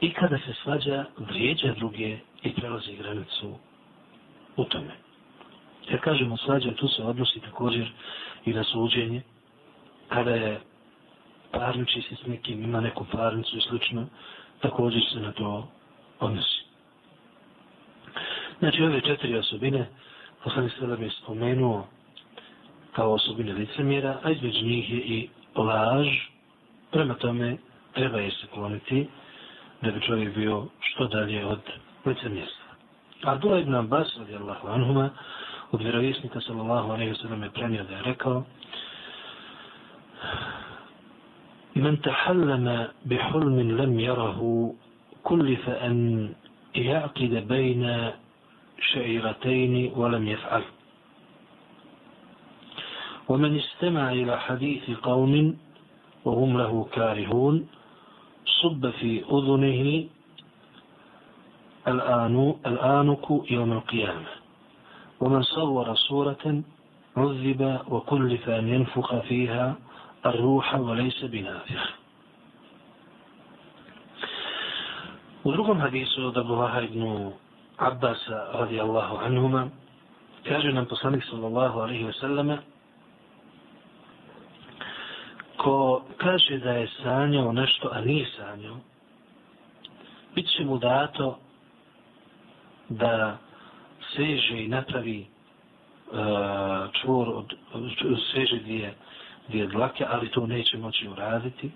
i 0.00 0.12
kada 0.12 0.38
se 0.38 0.54
svađa, 0.62 1.04
vrijeđa 1.18 1.74
druge 1.78 2.18
i 2.42 2.52
prelazi 2.52 2.96
granicu 2.96 3.54
u 4.56 4.64
tome. 4.64 4.94
Jer 5.88 6.00
kažemo 6.00 6.36
svađa, 6.36 6.74
tu 6.74 6.88
se 6.88 7.02
odnosi 7.02 7.40
također 7.40 7.92
i 8.44 8.52
na 8.52 8.64
suđenje, 8.64 9.22
kada 10.08 10.30
je 10.30 10.60
parniči 11.52 12.02
se 12.02 12.14
s 12.14 12.26
nekim, 12.26 12.64
ima 12.64 12.80
neku 12.80 13.06
parnicu 13.12 13.56
i 13.56 13.60
slično, 13.60 14.06
također 14.60 15.02
se 15.12 15.20
na 15.20 15.32
to 15.32 15.68
odnosi. 16.20 16.64
Znači, 18.58 18.82
ove 18.82 19.00
četiri 19.00 19.38
osobine, 19.38 19.88
poslani 20.44 20.70
se 20.70 21.04
je 21.04 21.10
spomenuo 21.10 21.86
kao 22.92 23.12
osobine 23.12 23.52
licemjera, 23.52 24.20
a 24.22 24.30
između 24.30 24.66
njih 24.66 24.90
je 24.90 24.98
i 24.98 25.28
laž, 25.54 26.06
prema 26.90 27.14
tome 27.14 27.56
treba 27.92 28.18
je 28.18 28.30
se 28.30 28.46
kloniti 28.54 29.08
da 29.82 29.90
bi 29.90 30.00
čovjek 30.00 30.34
bio 30.34 30.66
što 30.80 31.06
dalje 31.06 31.46
od 31.46 31.60
lice 32.04 32.28
mjesta. 32.28 32.64
Abdullah 33.22 33.60
ibn 33.62 33.74
Abbas, 33.74 34.16
radijallahu 34.18 34.68
anhuma, 34.68 35.10
od 35.72 35.82
vjerovjesnika 35.82 36.40
sallallahu 36.40 36.90
alaihi 36.90 37.14
sallam 37.14 37.42
je 37.42 37.50
premio 37.50 37.84
da 37.84 37.96
je 37.96 38.02
rekao 38.02 38.44
من 41.78 42.00
تحلم 42.02 42.88
بحلم 43.06 43.58
لم 43.80 44.00
يره 44.00 44.40
كلف 45.22 45.68
أن 45.68 46.28
يعقد 46.74 47.44
بين 47.48 48.10
شعيرتين 48.92 49.92
ولم 49.96 50.28
يفعل 50.28 50.62
ومن 53.28 53.58
استمع 53.58 54.12
إلى 54.12 54.40
حديث 54.40 54.90
قوم 55.02 55.56
وهم 56.24 56.58
له 56.58 56.88
كارهون 56.92 57.66
صب 58.62 58.90
في 58.90 59.22
أذنه 59.24 60.04
الآن 61.88 62.54
الآنك 62.66 63.26
يوم 63.50 63.72
القيامة 63.72 64.26
ومن 65.20 65.42
صور 65.42 65.94
صورة 65.94 66.62
عذب 67.16 67.80
وكلف 67.88 68.48
أن 68.48 68.68
ينفخ 68.68 69.18
فيها 69.20 69.76
الروح 70.26 70.74
وليس 70.74 71.24
بنافخ 71.24 71.98
U 75.44 75.52
drugom 75.54 75.78
hadisu 75.80 76.26
od 76.28 76.36
Abu 76.36 76.54
Laha 76.60 76.82
ibn 76.82 77.30
Abbas 77.78 78.18
radijallahu 78.58 79.16
anhuma 79.22 79.70
kaže 80.44 80.72
nam 80.74 80.84
poslanik 80.86 81.24
sallallahu 81.30 81.78
alaihi 81.88 82.04
wa 82.04 82.12
sallame 82.20 82.58
ko 85.58 86.02
kaže 86.16 86.58
da 86.58 86.70
je 86.70 86.88
sanjao 87.02 87.52
nešto, 87.52 87.88
a 87.92 88.00
nije 88.00 88.26
sanjao, 88.36 88.76
bit 90.34 90.46
će 90.56 90.64
mu 90.64 90.78
dato 90.78 91.38
da 92.88 93.38
seže 94.16 94.64
i 94.64 94.68
napravi 94.68 95.26
uh, 95.26 96.16
čvor 97.02 97.28
od, 97.28 97.54
seže 98.32 98.58
dvije, 98.58 98.94
dvije 99.48 99.66
dlake, 99.66 100.04
ali 100.08 100.30
to 100.30 100.46
neće 100.46 100.78
moći 100.78 101.08
uraditi. 101.08 101.70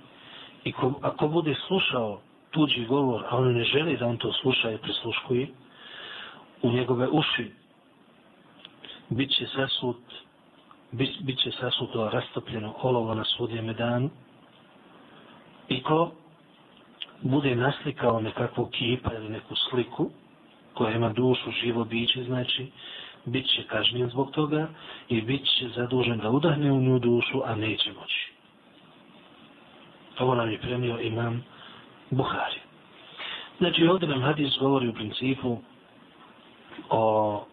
I 0.64 0.72
ko, 0.72 0.92
ako 1.02 1.28
bude 1.28 1.54
slušao 1.66 2.20
tuđi 2.50 2.84
govor, 2.84 3.24
a 3.28 3.36
on 3.36 3.52
ne 3.52 3.64
želi 3.64 3.96
da 3.96 4.06
on 4.06 4.16
to 4.16 4.32
sluša 4.32 4.70
i 4.70 4.78
prisluškuje, 4.78 5.48
u 6.62 6.70
njegove 6.70 7.08
uši 7.08 7.50
bit 9.08 9.30
će 9.30 9.46
sasut 9.46 10.00
bit, 10.92 11.22
bit 11.22 11.38
će 11.38 11.50
sasuto 11.50 12.10
rastopljeno 12.10 12.74
olovo 12.82 13.14
na 13.14 13.24
sudjeme 13.24 13.74
danu 13.74 14.10
i 15.68 15.82
ko 15.82 16.10
bude 17.22 17.56
naslikao 17.56 18.20
nekakvu 18.20 18.66
kipa 18.66 19.14
ili 19.14 19.28
neku 19.28 19.54
sliku 19.56 20.10
koja 20.74 20.96
ima 20.96 21.08
dušu, 21.08 21.50
živo 21.50 21.84
biće, 21.84 22.24
znači 22.24 22.66
bit 23.24 23.46
će 23.46 23.62
kažnjen 23.62 24.08
zbog 24.08 24.30
toga 24.30 24.68
i 25.08 25.20
bit 25.20 25.44
će 25.58 25.68
zadužen 25.68 26.18
da 26.18 26.30
udahne 26.30 26.72
u 26.72 26.80
nju 26.80 26.98
dušu, 26.98 27.42
a 27.44 27.54
neće 27.54 27.92
moći. 27.92 28.32
Ovo 30.18 30.34
nam 30.34 30.50
je 30.50 30.58
premio 30.58 31.00
imam 31.00 31.44
Buhari. 32.10 32.60
Znači 33.58 33.86
ovdje 33.86 34.08
nam 34.08 34.22
hadis 34.22 34.58
govori 34.60 34.88
u 34.88 34.94
principu 34.94 35.58
o 36.90 37.44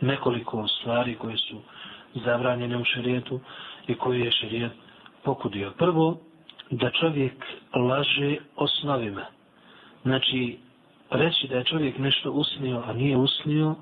nekoliko 0.00 0.68
stvari 0.68 1.14
koje 1.14 1.36
su 1.36 1.60
zabranjene 2.14 2.76
u 2.76 2.84
šerijetu 2.84 3.40
i 3.86 3.94
koje 3.94 4.20
je 4.20 4.32
šerijet 4.32 4.72
pokudio. 5.24 5.72
Prvo, 5.78 6.18
da 6.70 6.90
čovjek 6.90 7.44
laže 7.74 8.36
osnovima. 8.56 9.26
Znači, 10.02 10.58
reći 11.10 11.48
da 11.48 11.56
je 11.56 11.64
čovjek 11.64 11.98
nešto 11.98 12.30
usnio, 12.30 12.82
a 12.86 12.92
nije 12.92 13.16
usnio, 13.16 13.74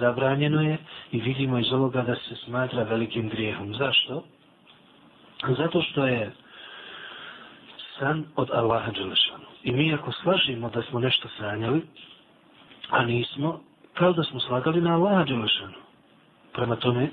zabranjeno 0.00 0.62
je 0.62 0.78
i 1.12 1.20
vidimo 1.20 1.58
iz 1.58 1.72
ovoga 1.72 2.02
da 2.02 2.14
se 2.14 2.36
smatra 2.44 2.82
velikim 2.82 3.28
grijehom. 3.28 3.74
Zašto? 3.74 4.24
Zato 5.48 5.82
što 5.82 6.06
je 6.06 6.32
san 7.98 8.24
od 8.36 8.50
Allaha 8.52 8.90
Đelešanu. 8.90 9.44
I 9.62 9.72
mi 9.72 9.94
ako 9.94 10.12
slažimo 10.12 10.70
da 10.70 10.82
smo 10.82 11.00
nešto 11.00 11.28
sanjali, 11.38 11.82
a 12.90 13.04
nismo, 13.04 13.60
kao 13.98 14.12
da 14.12 14.22
smo 14.24 14.40
slagali 14.40 14.80
na 14.80 14.94
Allaha 14.94 15.24
Đelešanu. 15.24 15.72
Prema 16.52 16.76
tome, 16.76 17.08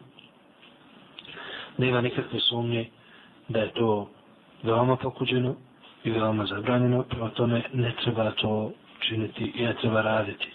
nema 1.78 2.02
nikakve 2.02 2.40
sumnje 2.40 2.90
da 3.48 3.60
je 3.60 3.72
to 3.72 4.10
veoma 4.64 4.96
pokuđeno 4.96 5.56
i 6.04 6.12
veoma 6.12 6.46
zabranjeno, 6.46 7.04
prema 7.04 7.30
tome 7.30 7.64
ne 7.74 7.94
treba 8.04 8.32
to 8.32 8.72
činiti 9.00 9.52
i 9.56 9.64
ne 9.64 9.74
treba 9.74 10.02
raditi. 10.02 10.48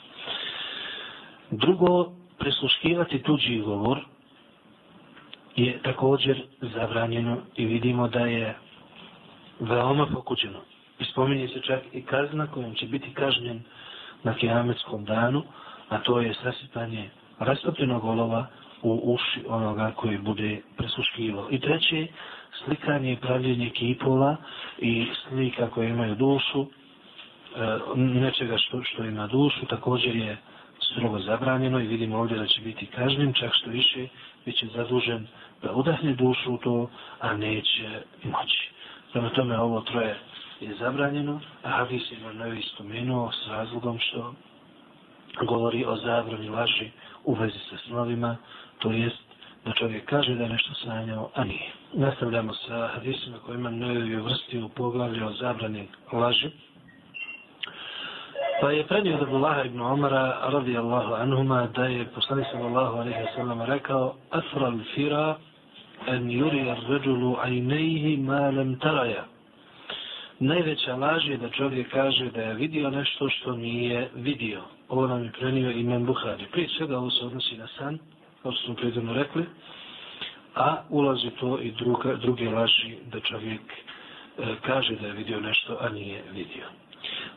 Drugo, 1.50 2.12
presluškivati 2.38 3.22
tuđi 3.22 3.60
govor 3.60 3.98
je 5.56 5.82
također 5.82 6.42
zabranjeno 6.60 7.36
i 7.56 7.64
vidimo 7.66 8.08
da 8.08 8.20
je 8.20 8.56
veoma 9.60 10.06
pokuđeno. 10.06 10.58
I 10.98 11.04
spominje 11.04 11.48
se 11.48 11.60
čak 11.60 11.80
i 11.92 12.02
kazna 12.02 12.46
kojom 12.46 12.74
će 12.74 12.86
biti 12.86 13.14
kažnjen 13.14 13.60
na 14.22 14.34
kiametskom 14.34 15.04
danu, 15.04 15.42
a 15.88 15.98
to 15.98 16.20
je 16.20 16.34
sasipanje 16.34 17.10
rastopljenog 17.38 18.04
olova 18.04 18.46
u 18.82 19.00
uši 19.14 19.44
onoga 19.48 19.92
koji 19.96 20.18
bude 20.18 20.60
presuškivo. 20.76 21.48
I 21.50 21.60
treće, 21.60 22.06
slikanje 22.64 23.12
i 23.12 23.16
pravljenje 23.16 23.70
kipova 23.70 24.36
i 24.78 25.06
slika 25.28 25.70
koje 25.70 25.90
imaju 25.90 26.14
dušu, 26.14 26.62
e, 26.62 26.66
nečega 27.96 28.58
što, 28.58 28.82
što 28.82 29.04
ima 29.04 29.26
dušu, 29.26 29.66
također 29.66 30.16
je 30.16 30.36
strogo 30.92 31.18
zabranjeno 31.18 31.80
i 31.80 31.86
vidimo 31.86 32.18
ovdje 32.18 32.38
da 32.38 32.46
će 32.46 32.60
biti 32.60 32.86
kažnjen, 32.86 33.32
čak 33.32 33.50
što 33.54 33.70
više 33.70 34.08
bit 34.44 34.56
će 34.56 34.66
zadužen 34.66 35.26
da 35.62 35.72
udahne 35.72 36.14
dušu 36.14 36.54
u 36.54 36.58
to, 36.58 36.90
a 37.20 37.36
neće 37.36 37.88
moći. 38.24 38.70
Prema 39.12 39.30
tome 39.30 39.58
ovo 39.58 39.80
troje 39.80 40.18
je 40.60 40.74
zabranjeno, 40.74 41.40
a 41.62 41.70
Hadis 41.70 42.02
je 42.12 42.18
na 42.18 42.32
novi 42.32 42.62
spomenuo 42.62 43.32
s 43.32 43.48
razlogom 43.48 43.98
što 43.98 44.34
govori 45.46 45.84
o 45.84 45.96
zabrani 45.96 46.48
laži 46.48 46.90
u 47.24 47.34
vezi 47.34 47.58
sa 47.70 47.76
snovima, 47.86 48.36
to 48.78 48.90
jest 48.90 49.28
da 49.64 49.72
čovjek 49.72 50.04
kaže 50.04 50.34
da 50.34 50.42
je 50.42 50.48
nešto 50.48 50.74
sanjao, 50.74 51.30
a 51.34 51.44
nije. 51.44 51.70
Nastavljamo 51.92 52.54
sa 52.54 52.88
hadisima 52.94 53.36
kojima 53.46 53.70
nevi 53.70 54.10
je 54.10 54.20
vrsti 54.20 54.58
u 54.58 54.68
poglavlju 54.68 55.26
o 55.26 55.32
zabrani 55.32 55.88
laži. 56.12 56.50
Pa 58.60 58.70
je 58.70 58.86
prednio 58.86 59.16
od 59.16 59.22
Abdullaha 59.22 59.62
ibn 59.64 59.80
Omara 59.80 60.38
radijallahu 60.42 61.14
anhuma 61.14 61.66
da 61.74 61.84
je 61.84 62.04
poslani 62.04 62.44
sallallahu 62.52 62.96
alaihi 62.96 63.26
sallam 63.36 63.62
rekao 63.62 64.14
Afral 64.30 64.78
fira 64.94 65.36
en 66.06 66.28
yuri 66.28 66.70
ar 66.70 66.78
ređulu 66.88 67.36
ajnejhi 67.42 68.16
ma 68.16 68.50
lem 68.50 68.78
taraja. 68.78 69.24
Najveća 70.38 70.96
laž 70.96 71.28
je 71.28 71.36
da 71.36 71.50
čovjek 71.50 71.90
kaže 71.92 72.30
da 72.30 72.42
je 72.42 72.54
vidio 72.54 72.90
nešto 72.90 73.28
što 73.28 73.56
nije 73.56 74.10
vidio. 74.14 74.62
Ovo 74.88 75.06
nam 75.06 75.24
je 75.24 75.32
prenio 75.32 75.70
imam 75.70 76.06
Buhari. 76.06 76.46
Prije 76.52 76.68
svega 76.68 76.98
ovo 76.98 77.10
se 77.10 77.24
odnosi 77.24 77.56
na 77.56 77.66
san, 77.78 77.98
kao 78.42 78.52
što 78.52 78.64
smo 78.66 78.74
predavno 78.74 79.12
rekli, 79.12 79.44
a 80.54 80.76
ulazi 80.90 81.30
to 81.40 81.58
i 81.62 81.70
druga, 81.70 82.14
druge 82.16 82.50
laži 82.50 82.96
da 83.12 83.20
čovjek 83.20 83.60
e, 84.38 84.54
kaže 84.66 84.96
da 84.96 85.06
je 85.06 85.12
vidio 85.12 85.40
nešto, 85.40 85.76
a 85.80 85.88
nije 85.88 86.22
vidio. 86.32 86.64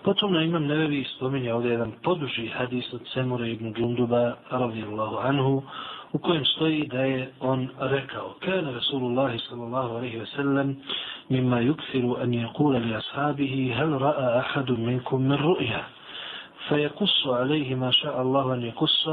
Potom 0.03 0.33
na 0.33 0.43
imam 0.43 0.65
nevevi 0.65 1.05
spominja 1.15 1.55
ovdje 1.55 1.71
jedan 1.71 1.91
poduži 2.03 2.47
hadis 2.47 2.93
od 2.93 3.01
Semura 3.13 3.47
ibn 3.47 3.73
Džunduba, 3.73 4.35
radijallahu 4.49 5.17
anhu, 5.17 5.63
u 6.13 6.17
kojem 6.17 6.45
stoji 6.45 6.87
da 6.87 7.01
je 7.01 7.31
on 7.39 7.69
rekao 7.79 8.35
kana 8.39 8.71
Rasulullah 8.71 9.31
sallallahu 9.49 9.95
alaihi 9.95 10.17
ve 10.17 10.25
sellem 10.25 10.75
mimma 11.29 11.61
yukthiru 11.61 12.21
an 12.21 12.31
yaqula 12.33 12.79
li 12.85 12.95
ashabihi 12.95 13.71
hal 13.73 13.89
ra'a 13.99 14.39
ahadun 14.39 14.85
minkum 14.85 15.21
min 15.21 15.37
ru'ya 15.37 15.81
فيقص 16.68 17.26
عليه 17.26 17.74
ما 17.74 17.90
شاء 17.90 18.22
الله 18.22 18.54
أن 18.54 18.62
يقص 18.62 19.08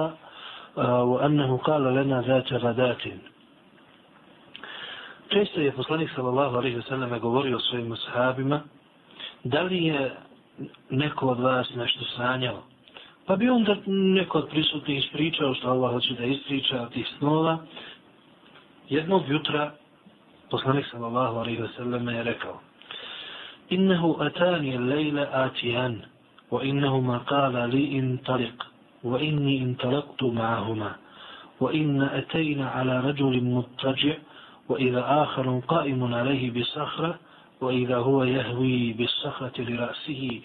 وأنه 0.78 1.58
قال 1.58 1.84
لنا 1.96 2.22
ذات 2.22 2.54
غدات 2.54 3.02
Često 5.30 5.62
je 5.62 5.72
poslanik 5.72 6.10
sallallahu 6.16 6.58
alaihi 6.58 6.78
wa 6.78 6.84
sallam 6.89 7.20
govorio 7.20 7.60
svojim 7.60 7.92
ashabima 7.92 8.62
da 9.44 9.62
li 9.62 9.86
je 9.86 10.12
neko 10.89 11.28
od 11.28 11.39
vas 11.39 11.76
nešto 11.76 12.06
sanjao 12.18 12.63
Pa 13.26 13.36
bi 13.36 13.50
onda 13.50 13.76
neko 13.88 14.38
od 14.38 14.50
prisutnih 14.50 15.06
ispričao 15.06 15.54
što 15.54 15.70
Allah 15.70 15.92
hoće 15.92 16.13
da 16.13 16.26
ispriča 16.26 16.82
od 16.82 16.94
tih 16.94 17.08
snova. 17.18 17.58
Jednog 18.89 19.24
jutra 19.28 19.72
poslanik 20.52 20.86
sallallahu 20.92 21.38
alaihi 21.38 21.62
wa 21.62 21.76
sallam 21.78 22.10
je 22.10 22.24
rekao 22.24 22.60
Innehu 23.70 24.16
atani 24.20 24.78
lejle 24.78 25.28
atijan 25.32 26.02
وإنهما 26.51 27.19
قال 27.19 27.71
لي 27.71 27.99
انطلق 27.99 28.67
وإني 29.05 29.63
انطلقت 29.63 30.23
معهما 30.23 30.93
وإن 31.61 32.03
أتينا 32.03 32.69
على 32.71 33.01
رجل 33.01 33.45
مضطجع 33.45 34.15
وإذا 34.69 35.23
آخر 35.23 35.61
قائم 35.69 36.15
عليه 36.15 36.51
بصخرة 36.51 37.19
وإذا 37.61 37.97
هو 37.97 38.25
يهوي 38.25 38.93
بالصخرة 38.93 39.53
لرأسه 39.59 40.41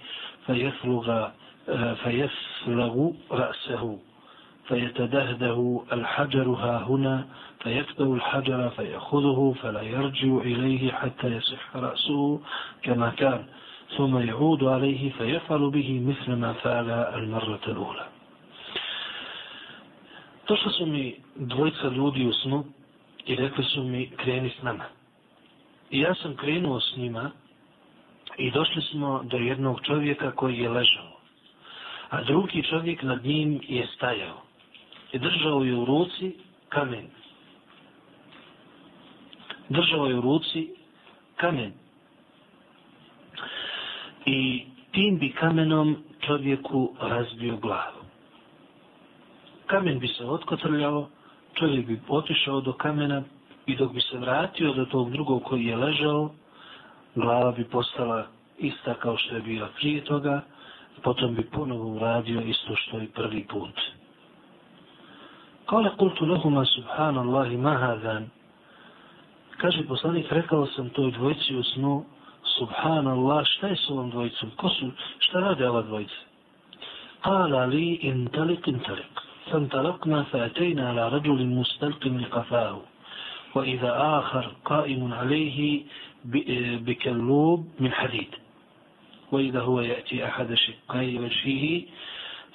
فيفرغ 0.46 1.28
آه، 1.70 1.94
فيفرغ 1.94 3.12
رأسه 3.32 4.00
فيتدهده 4.68 5.82
الحجر 5.94 6.50
ها 6.50 6.84
هنا 6.84 7.26
فيكتب 7.63 8.13
الحجر 8.13 8.70
فيأخذه 8.70 9.56
فلا 9.62 9.82
يرجع 9.82 10.38
إليه 10.38 10.92
حتى 10.92 11.28
يصح 11.28 11.76
رأسه 11.76 12.39
كما 12.84 13.10
كان. 13.10 13.46
ثم 13.97 14.18
يعود 14.18 14.64
عليه 14.64 15.11
فيفعل 15.11 15.71
به 15.71 16.01
مثل 16.01 16.33
ما 16.37 16.53
فعل 16.53 16.90
المرة 16.90 17.61
الأولى 17.66 18.07
Došli 20.49 20.71
su 20.73 20.87
mi 20.87 21.14
dvojica 21.37 21.88
ljudi 21.88 22.27
u 22.27 22.33
snu 22.33 22.64
i 23.27 23.37
rekli 23.37 23.64
su 23.64 23.83
mi 23.83 24.11
kreni 24.16 24.51
s 24.51 24.62
nama. 24.62 24.85
I 25.90 26.01
ja 26.01 26.14
sam 26.14 26.37
krenuo 26.37 26.81
s 26.81 26.97
njima 26.97 27.31
I 28.38 28.51
došli 28.51 28.83
smo 28.83 29.23
do 29.25 29.37
jednog 29.37 29.81
čovjeka 29.83 30.31
koji 30.31 30.59
je 30.59 30.68
ležao. 30.68 31.18
A 32.11 32.23
drugi 32.23 32.62
čovjek 32.62 33.03
nad 33.03 33.25
njim 33.25 33.61
je 33.68 33.87
stajao. 33.97 34.42
I 35.12 35.18
držao 35.18 35.64
je 35.64 35.75
u 35.77 35.85
ruci 35.85 36.37
kamen. 36.68 37.07
Držao 39.68 40.07
je 40.07 40.14
u 40.14 40.21
ruci 40.21 40.68
kamen. 41.37 41.73
I 44.26 44.66
tim 44.92 45.18
bi 45.18 45.32
kamenom 45.32 45.96
čovjeku 46.20 46.96
razbio 47.02 47.58
glavu. 47.58 48.04
Kamen 49.68 50.00
bi 50.00 50.08
se 50.08 50.26
otkotrljao, 50.26 51.10
čovjek 51.54 51.86
bi 51.86 52.02
otišao 52.08 52.62
do 52.62 52.74
kamena 52.74 53.24
i 53.66 53.76
dok 53.76 53.94
bi 53.94 54.02
se 54.02 54.18
vratio 54.18 54.74
do 54.74 54.86
tog 54.86 55.12
drugog 55.12 55.44
koji 55.44 55.66
je 55.66 55.76
ležao, 55.78 56.30
glava 57.16 57.52
bi 57.52 57.64
postala 57.64 58.28
ista 58.60 58.94
kao 58.94 59.18
što 59.18 59.36
je 59.36 59.42
bila 59.42 59.70
prije 59.80 60.04
toga, 60.04 60.42
potom 61.04 61.36
bi 61.36 61.44
ponovo 61.44 61.96
uradio 61.96 62.42
isto 62.42 62.76
što 62.76 63.02
i 63.02 63.08
prvi 63.08 63.46
put. 63.50 63.80
Kale 65.66 65.90
kultu 65.98 66.26
lehuma 66.26 66.66
subhanallahi 66.66 67.58
mahadan. 67.58 68.30
Kaže 69.58 69.84
poslanik, 69.88 70.32
rekao 70.32 70.68
sam 70.68 70.90
toj 70.90 71.12
dvojci 71.12 71.56
u 71.56 71.64
snu, 71.64 72.06
subhanallah, 72.43 73.45
šta 73.45 73.67
je 73.67 73.75
s 73.75 73.89
ovom 73.89 74.10
dvojicom? 74.10 74.51
Ko 74.58 74.69
su, 74.69 74.91
šta 75.19 75.39
rade 75.39 75.69
ova 75.69 75.82
dvojica? 75.82 76.15
Intalik. 78.03 78.67
فانطلقنا 79.51 80.23
فأتينا 80.23 80.89
على 80.89 81.10
رجل 81.10 81.45
مستلق 81.45 82.08
لقفاه 82.08 82.82
وإذا 83.56 84.19
آخر 84.19 84.56
قائم 84.65 85.13
عليه 85.13 85.84
بكلوب 86.86 87.67
من 87.79 87.91
حديد 87.91 88.36
وإذا 89.32 89.62
هو 89.62 89.82
يأتي 89.82 90.25
أحد 90.25 90.53
شقي 90.53 91.17
وجهه 91.17 91.82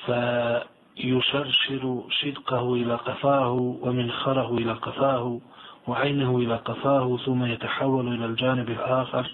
فيشرشر 0.07 2.05
شدقه 2.11 2.75
إلى 2.75 2.95
قفاه 2.95 3.53
ومنخره 3.83 4.57
إلى 4.59 4.73
قفاه 4.73 5.41
وعينه 5.87 6.39
إلى 6.39 6.57
قفاه 6.57 7.19
ثم 7.27 7.45
يتحول 7.45 8.15
إلى 8.15 8.27
الجانب 8.27 8.71
الآخر 8.71 9.31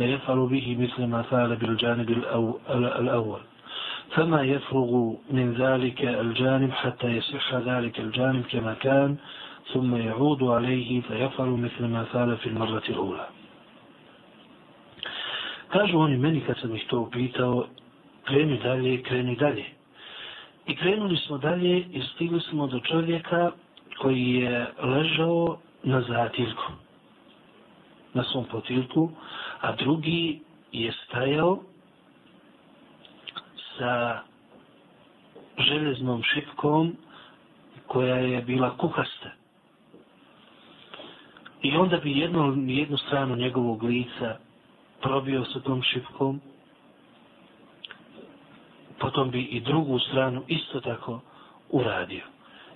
فيفعل 0.00 0.46
به 0.46 0.76
مثل 0.80 1.06
ما 1.06 1.22
فعل 1.22 1.56
بالجانب 1.56 2.08
الأول. 3.04 3.40
فما 4.14 4.42
يفرغ 4.42 4.90
من 5.30 5.54
ذلك 5.54 6.04
الجانب 6.04 6.70
حتى 6.70 7.08
يصح 7.16 7.54
ذلك 7.54 8.00
الجانب 8.00 8.44
كما 8.52 8.74
كان 8.74 9.16
ثم 9.72 9.96
يعود 9.96 10.42
عليه 10.42 11.00
فيفعل 11.00 11.48
مثل 11.48 11.84
ما 11.86 12.04
فعل 12.04 12.36
في 12.36 12.46
المرة 12.46 12.82
الأولى. 12.88 13.26
Kažu 15.70 15.98
oni 15.98 16.16
meni 16.16 16.40
kad 16.40 16.56
sam 16.58 16.74
ih 16.74 16.86
to 16.88 17.00
upitao, 17.00 17.66
kreni 18.24 18.58
dalje, 18.58 19.02
kreni 19.02 19.36
dalje. 19.36 19.64
I 20.66 20.76
krenuli 20.76 21.16
smo 21.16 21.38
dalje 21.38 21.78
i 21.78 22.02
stigli 22.14 22.40
smo 22.40 22.66
do 22.66 22.80
čovjeka 22.80 23.50
koji 23.98 24.34
je 24.34 24.66
ležao 24.82 25.58
na 25.84 26.00
zatilku, 26.00 26.72
na 28.14 28.24
svom 28.24 28.44
potilku, 28.44 29.10
a 29.60 29.76
drugi 29.76 30.40
je 30.72 30.92
stajao 31.06 31.58
sa 33.78 34.20
železnom 35.58 36.22
šipkom 36.22 36.96
koja 37.86 38.16
je 38.16 38.42
bila 38.42 38.76
kukasta. 38.76 39.30
I 41.62 41.76
onda 41.76 41.96
bi 41.96 42.18
jednu, 42.18 42.54
jednu 42.66 42.96
stranu 42.96 43.36
njegovog 43.36 43.82
lica 43.82 44.38
probio 45.00 45.44
sa 45.44 45.60
tom 45.60 45.82
šipkom, 45.82 46.40
potom 48.98 49.30
bi 49.30 49.42
i 49.42 49.60
drugu 49.60 49.98
stranu 49.98 50.42
isto 50.48 50.80
tako 50.80 51.20
uradio. 51.70 52.22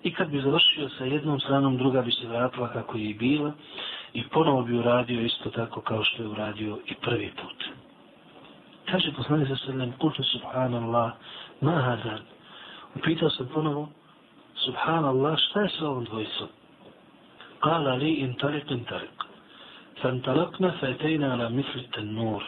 I 0.04 0.12
kad 0.12 0.28
bi 0.28 0.40
završio 0.40 0.88
sa 0.88 1.04
jednom 1.04 1.40
stranom, 1.40 1.76
druga 1.76 2.02
bi 2.02 2.12
se 2.12 2.26
vratila 2.26 2.72
kako 2.72 2.98
je 2.98 3.04
i 3.04 3.14
bila 3.14 3.52
i 4.12 4.22
ponovo 4.28 4.62
bi 4.62 4.78
uradio 4.78 5.20
isto 5.20 5.50
tako 5.50 5.80
kao 5.80 6.04
što 6.04 6.22
je 6.22 6.28
uradio 6.28 6.78
i 6.86 6.94
prvi 6.94 7.32
put. 7.42 7.64
Kaže 8.90 9.12
poslani 9.16 9.46
sa 9.46 9.56
sallam, 9.56 9.92
kultu 9.98 10.22
subhanallah, 10.22 11.12
ma 11.60 11.72
hazan. 11.72 12.20
Upitao 12.94 13.30
sam 13.30 13.48
ponovo, 13.54 13.88
subhanallah, 14.64 15.38
šta 15.38 15.60
je 15.60 15.68
sa 15.68 15.88
ovom 15.88 16.04
dvojicom? 16.04 16.48
Kala 17.60 17.94
li 17.94 18.12
in 18.12 18.34
tarik 18.34 18.70
in 18.70 18.84
tarik. 18.84 19.24
Fantalakna 20.02 20.72
fatejna 20.80 21.32
ala 21.32 21.48
misli 21.48 21.88
nur. 22.02 22.42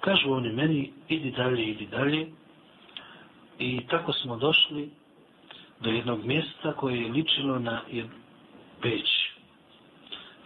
Kažu 0.00 0.32
oni 0.32 0.52
meni, 0.52 0.92
idi 1.08 1.30
dalje, 1.30 1.64
idi 1.64 1.86
dalje. 1.86 2.26
I 3.58 3.86
tako 3.86 4.12
smo 4.12 4.36
došli 4.36 4.90
do 5.82 5.90
jednog 5.90 6.24
mjesta 6.24 6.72
koje 6.72 7.02
je 7.02 7.12
ličilo 7.12 7.58
na 7.58 7.80
peć. 8.82 9.32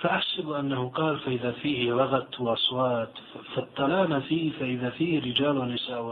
فأحسب 0.01 0.51
أنه 0.51 0.89
قال 0.89 1.19
فإذا 1.19 1.53
فيه 1.53 1.91
لغت 1.91 2.41
وأصوات 2.41 3.13
فاطلعنا 3.55 4.21
فيه 4.21 4.53
فإذا 4.53 4.91
فيه 4.91 5.21
رجال 5.21 5.59
ونساء 5.59 6.03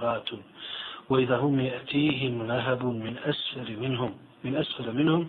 وإذا 1.08 1.36
هم 1.36 1.60
يأتيهم 1.60 2.46
لهب 2.46 2.84
من 2.84 3.18
أسفل 3.18 3.76
منهم 3.80 4.14
من 4.44 4.56
أسفل 4.56 4.92
منهم 4.96 5.28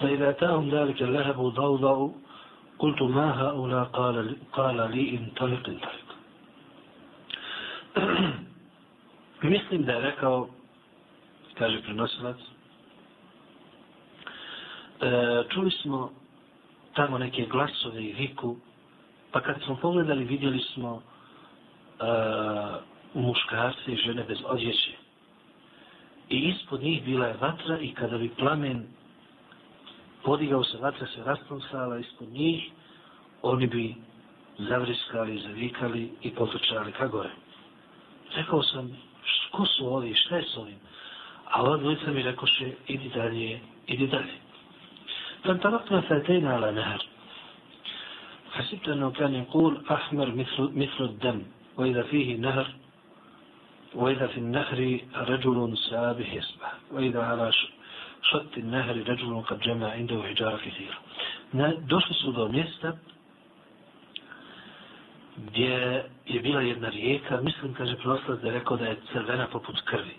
فإذا 0.00 0.30
أتاهم 0.30 0.70
ذلك 0.70 1.02
اللهب 1.02 1.36
ضوضأ 1.36 2.12
قلت 2.78 3.02
ما 3.02 3.42
هؤلاء 3.42 3.84
قال, 3.84 4.36
قال 4.52 4.76
لي 4.76 5.18
انطلق 5.18 5.68
انطلق 5.68 6.04
Mislim 9.42 9.84
da 9.84 9.92
je 9.92 10.00
rekao, 10.00 10.48
kaže 11.54 11.82
E, 15.04 15.44
čuli 15.48 15.70
smo 15.70 16.10
tamo 16.94 17.18
neke 17.18 17.46
glasove 17.46 18.04
i 18.04 18.12
viku, 18.12 18.56
pa 19.32 19.40
kad 19.40 19.62
smo 19.64 19.76
pogledali 19.76 20.24
vidjeli 20.24 20.58
smo 20.58 20.94
uh, 20.94 21.02
muškarce 23.14 23.92
i 23.92 23.96
žene 23.96 24.24
bez 24.28 24.38
odjeće. 24.44 24.92
I 26.28 26.36
ispod 26.36 26.82
njih 26.82 27.04
bila 27.04 27.26
je 27.26 27.36
vatra 27.40 27.78
i 27.78 27.94
kada 27.94 28.18
bi 28.18 28.28
plamen 28.28 28.86
podigao 30.22 30.64
se, 30.64 30.78
vatra 30.78 31.06
se 31.06 31.24
rasprosala 31.24 31.98
ispod 31.98 32.28
njih, 32.28 32.70
oni 33.42 33.66
bi 33.66 33.94
zavriskali, 34.58 35.38
zavikali 35.38 36.12
i 36.22 36.30
potočali 36.30 36.92
ka 36.92 37.06
gore. 37.06 37.30
Rekao 38.36 38.62
sam, 38.62 38.96
ko 39.52 39.66
su 39.66 39.94
ovi, 39.94 40.14
šta 40.14 40.36
je 40.36 40.42
s 40.42 40.56
ovim? 40.56 40.78
A 41.50 41.62
ova 41.62 41.76
dvojica 41.76 42.12
mi 42.12 42.22
rekoše, 42.22 42.72
idi 42.86 43.08
dalje, 43.14 43.60
idi 43.86 44.06
dalje. 44.06 44.43
فانطلقنا 45.44 46.00
فاتينا 46.00 46.54
على 46.54 46.72
نهر 46.72 47.06
حسبت 48.52 48.88
أنه 48.88 49.10
كان 49.10 49.34
يقول 49.34 49.82
أحمر 49.90 50.28
مثل, 50.34 50.70
مثل 50.74 51.04
الدم 51.04 51.42
وإذا 51.76 52.02
فيه 52.02 52.36
نهر 52.36 52.66
وإذا 53.94 54.26
في 54.26 54.38
النهر 54.38 55.00
رجل 55.16 55.78
سابح 55.90 56.34
يسبح 56.34 56.72
وإذا 56.92 57.22
على 57.22 57.52
شط 58.22 58.52
النهر 58.56 58.96
رجل 58.96 59.42
قد 59.48 59.60
جمع 59.60 59.90
عنده 59.90 60.22
حجارة 60.22 60.56
كثيرة 60.56 60.98
došli 61.86 62.14
su 62.14 62.48
mjesta 62.52 62.92
gdje 65.36 66.04
je 66.26 66.40
bila 66.40 66.60
jedna 66.60 66.88
rijeka, 66.88 67.40
mislim, 67.40 67.74
kaže 67.74 67.96
proslav 67.96 68.38
da 68.38 68.46
je 68.48 68.54
rekao 68.54 68.76
da 68.76 68.84
je 68.84 68.96
crvena 69.12 69.46
poput 69.46 69.80
krvi. 69.84 70.16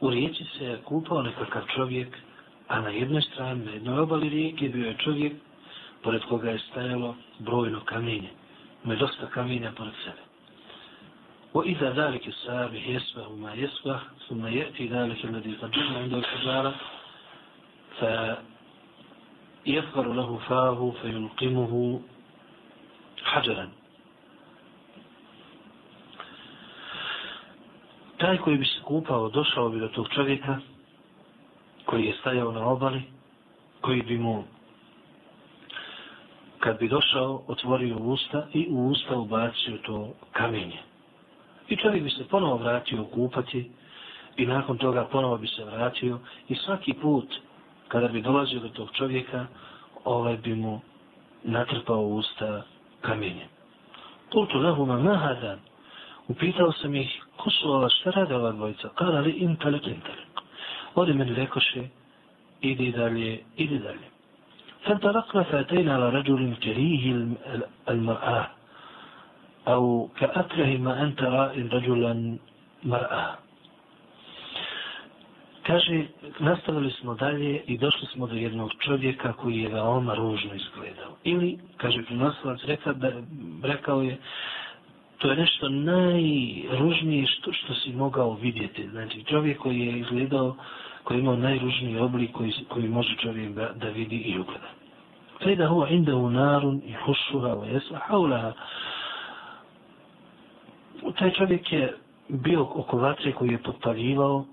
U 0.00 0.10
rijeci 0.10 0.44
se 0.58 0.64
je 0.64 0.78
kupao 0.84 1.22
nekakav 1.22 1.62
čovjek 1.74 2.16
a 2.68 2.80
na 2.80 2.88
jednoj 2.88 3.22
strani, 3.22 3.64
na 3.64 3.70
jednoj 3.70 3.98
obali 3.98 4.28
rijeke, 4.28 4.68
bio 4.68 4.86
je 4.86 4.96
čovjek 4.98 5.32
pored 6.02 6.22
koga 6.22 6.50
je 6.50 6.58
stajalo 6.58 7.16
brojno 7.38 7.80
kamenje. 7.84 8.28
Ima 8.84 8.94
je 8.94 8.98
dosta 8.98 9.26
kamenja 9.26 9.72
pored 9.76 9.94
sebe. 10.04 10.22
O 11.52 11.62
iza 11.64 11.90
dalike 11.92 12.32
sabi 12.32 12.82
jesva 12.86 13.28
ma 13.28 13.50
jesva, 13.50 14.00
suma 14.28 14.48
jeti 14.48 14.88
dalike 14.88 15.28
ladi 15.28 15.56
zadžuna 15.60 16.00
inda 16.00 16.18
ukađara, 16.18 16.72
fa 17.98 18.36
jefkaru 19.64 20.12
lahu 20.12 20.40
fahu, 20.48 20.94
fa 21.02 21.08
yulqimuhu 21.08 22.00
hađaran. 23.22 23.70
Taj 28.18 28.36
koji 28.38 28.58
bi 28.58 28.64
se 28.64 28.80
kupao, 28.84 29.28
došao 29.28 29.68
bi 29.68 29.80
do 29.80 29.88
tog 29.88 30.08
čovjeka, 30.08 30.58
koji 31.86 32.04
je 32.04 32.16
stajao 32.20 32.52
na 32.52 32.66
obali, 32.66 33.02
koji 33.80 34.02
bi 34.02 34.18
mu, 34.18 34.44
kad 36.60 36.78
bi 36.78 36.88
došao, 36.88 37.42
otvorio 37.46 37.96
usta 37.96 38.46
i 38.52 38.66
u 38.70 38.88
usta 38.88 39.16
ubacio 39.18 39.78
to 39.82 40.12
kamenje. 40.32 40.78
I 41.68 41.76
čovjek 41.76 42.02
bi 42.02 42.10
se 42.10 42.28
ponovo 42.28 42.56
vratio 42.56 43.04
kupati 43.04 43.70
i 44.36 44.46
nakon 44.46 44.78
toga 44.78 45.04
ponovo 45.04 45.38
bi 45.38 45.46
se 45.46 45.64
vratio 45.64 46.18
i 46.48 46.54
svaki 46.54 46.92
put 46.92 47.34
kada 47.88 48.08
bi 48.08 48.22
dolazio 48.22 48.60
do 48.60 48.68
tog 48.68 48.88
čovjeka, 48.92 49.46
ovaj 50.04 50.36
bi 50.36 50.54
mu 50.54 50.80
natrpao 51.42 52.00
usta 52.00 52.62
kamenje. 53.00 53.46
Kultu 54.32 54.58
lahuma 54.58 54.98
mahadan. 54.98 55.58
Upitao 56.28 56.72
sam 56.72 56.94
ih, 56.94 57.24
ko 57.36 57.50
su 57.50 57.70
ova, 57.70 57.88
šta 57.88 58.10
rade 58.10 58.34
ova 58.34 58.52
dvojica? 58.52 58.88
Kala 58.88 59.20
li 59.20 59.30
intalik, 59.30 59.86
intalik. 59.86 60.25
Odi 60.95 61.13
meni 61.13 61.33
rekoše, 61.33 61.83
idi 62.61 62.91
dalje, 62.91 63.39
idi 63.57 63.79
dalje. 63.79 64.11
فانطلقنا 64.81 65.43
فأتينا 65.43 65.93
على 65.93 66.09
رجل 66.09 66.55
كريه 66.63 67.27
المرأة 67.89 68.47
أو 69.67 70.09
كأكره 70.19 70.77
ما 70.77 71.03
أنت 71.03 71.21
رأي 71.21 71.61
رجلا 71.61 72.37
مرأة 72.83 73.35
Kaže, 75.63 76.05
nastavili 76.39 76.91
smo 76.91 77.13
dalje 77.13 77.61
i 77.67 77.77
došli 77.77 78.07
smo 78.07 78.27
do 78.27 78.35
jednog 78.35 78.71
čovjeka 78.79 79.33
koji 79.33 79.57
je 79.57 79.69
veoma 79.69 80.13
ružno 80.13 80.53
izgledao. 80.53 81.17
Ili, 81.23 81.59
kaže, 81.77 82.03
prinosilac 82.03 82.59
rekao, 82.63 82.93
da, 82.93 83.11
rekao 83.63 84.01
je, 84.01 84.17
to 85.17 85.29
je 85.29 85.35
nešto 85.35 85.69
najružnije 85.69 87.27
što, 87.27 87.53
što 87.53 87.73
si 87.73 87.93
mogao 87.93 88.33
vidjeti. 88.33 88.89
Znači, 88.89 89.23
čovjek 89.23 89.57
koji 89.57 89.79
je 89.79 89.99
izgledao, 89.99 90.55
koji 91.03 91.17
je 91.17 91.21
imao 91.21 91.35
najružniji 91.35 91.99
oblik 91.99 92.31
koji, 92.31 92.53
koji 92.69 92.87
može 92.87 93.15
čovjek 93.15 93.51
da, 93.53 93.69
da 93.75 93.89
vidi 93.89 94.15
i 94.15 94.39
ugleda. 94.39 94.67
Fejda 95.43 95.67
huwa 95.67 95.91
indahu 95.91 96.29
narun 96.29 96.81
i 96.85 96.93
hušuha 97.05 97.47
wa 97.47 97.73
jesa 97.73 97.99
haulaha. 98.07 98.51
Taj 101.19 101.31
čovjek 101.31 101.73
je 101.73 101.93
bio 102.29 102.61
oko 102.61 102.97
vatre 102.97 103.31
koji 103.31 103.49
je 103.49 103.63
potpaljivao 103.63 104.45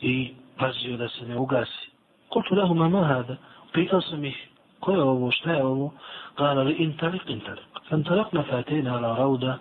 i 0.00 0.30
pazio 0.58 0.96
da 0.96 1.08
se 1.08 1.26
ne 1.26 1.36
ugasi. 1.36 1.90
Kultu 2.28 2.54
lahu 2.54 2.74
ma 2.74 2.88
mahada. 2.88 3.36
Pitao 3.72 4.00
sam 4.00 4.24
ih, 4.24 4.48
ko 4.80 4.92
je 4.92 5.02
ovo, 5.02 5.30
šta 5.30 5.52
je 5.52 5.64
ovo? 5.64 5.92
Kala 6.34 6.62
li 6.62 6.74
intalik, 6.74 7.22
intalik. 7.26 7.72
فانطلقنا 7.92 8.42
فاتينا 8.42 8.92
على 8.96 9.16
روضة 9.18 9.58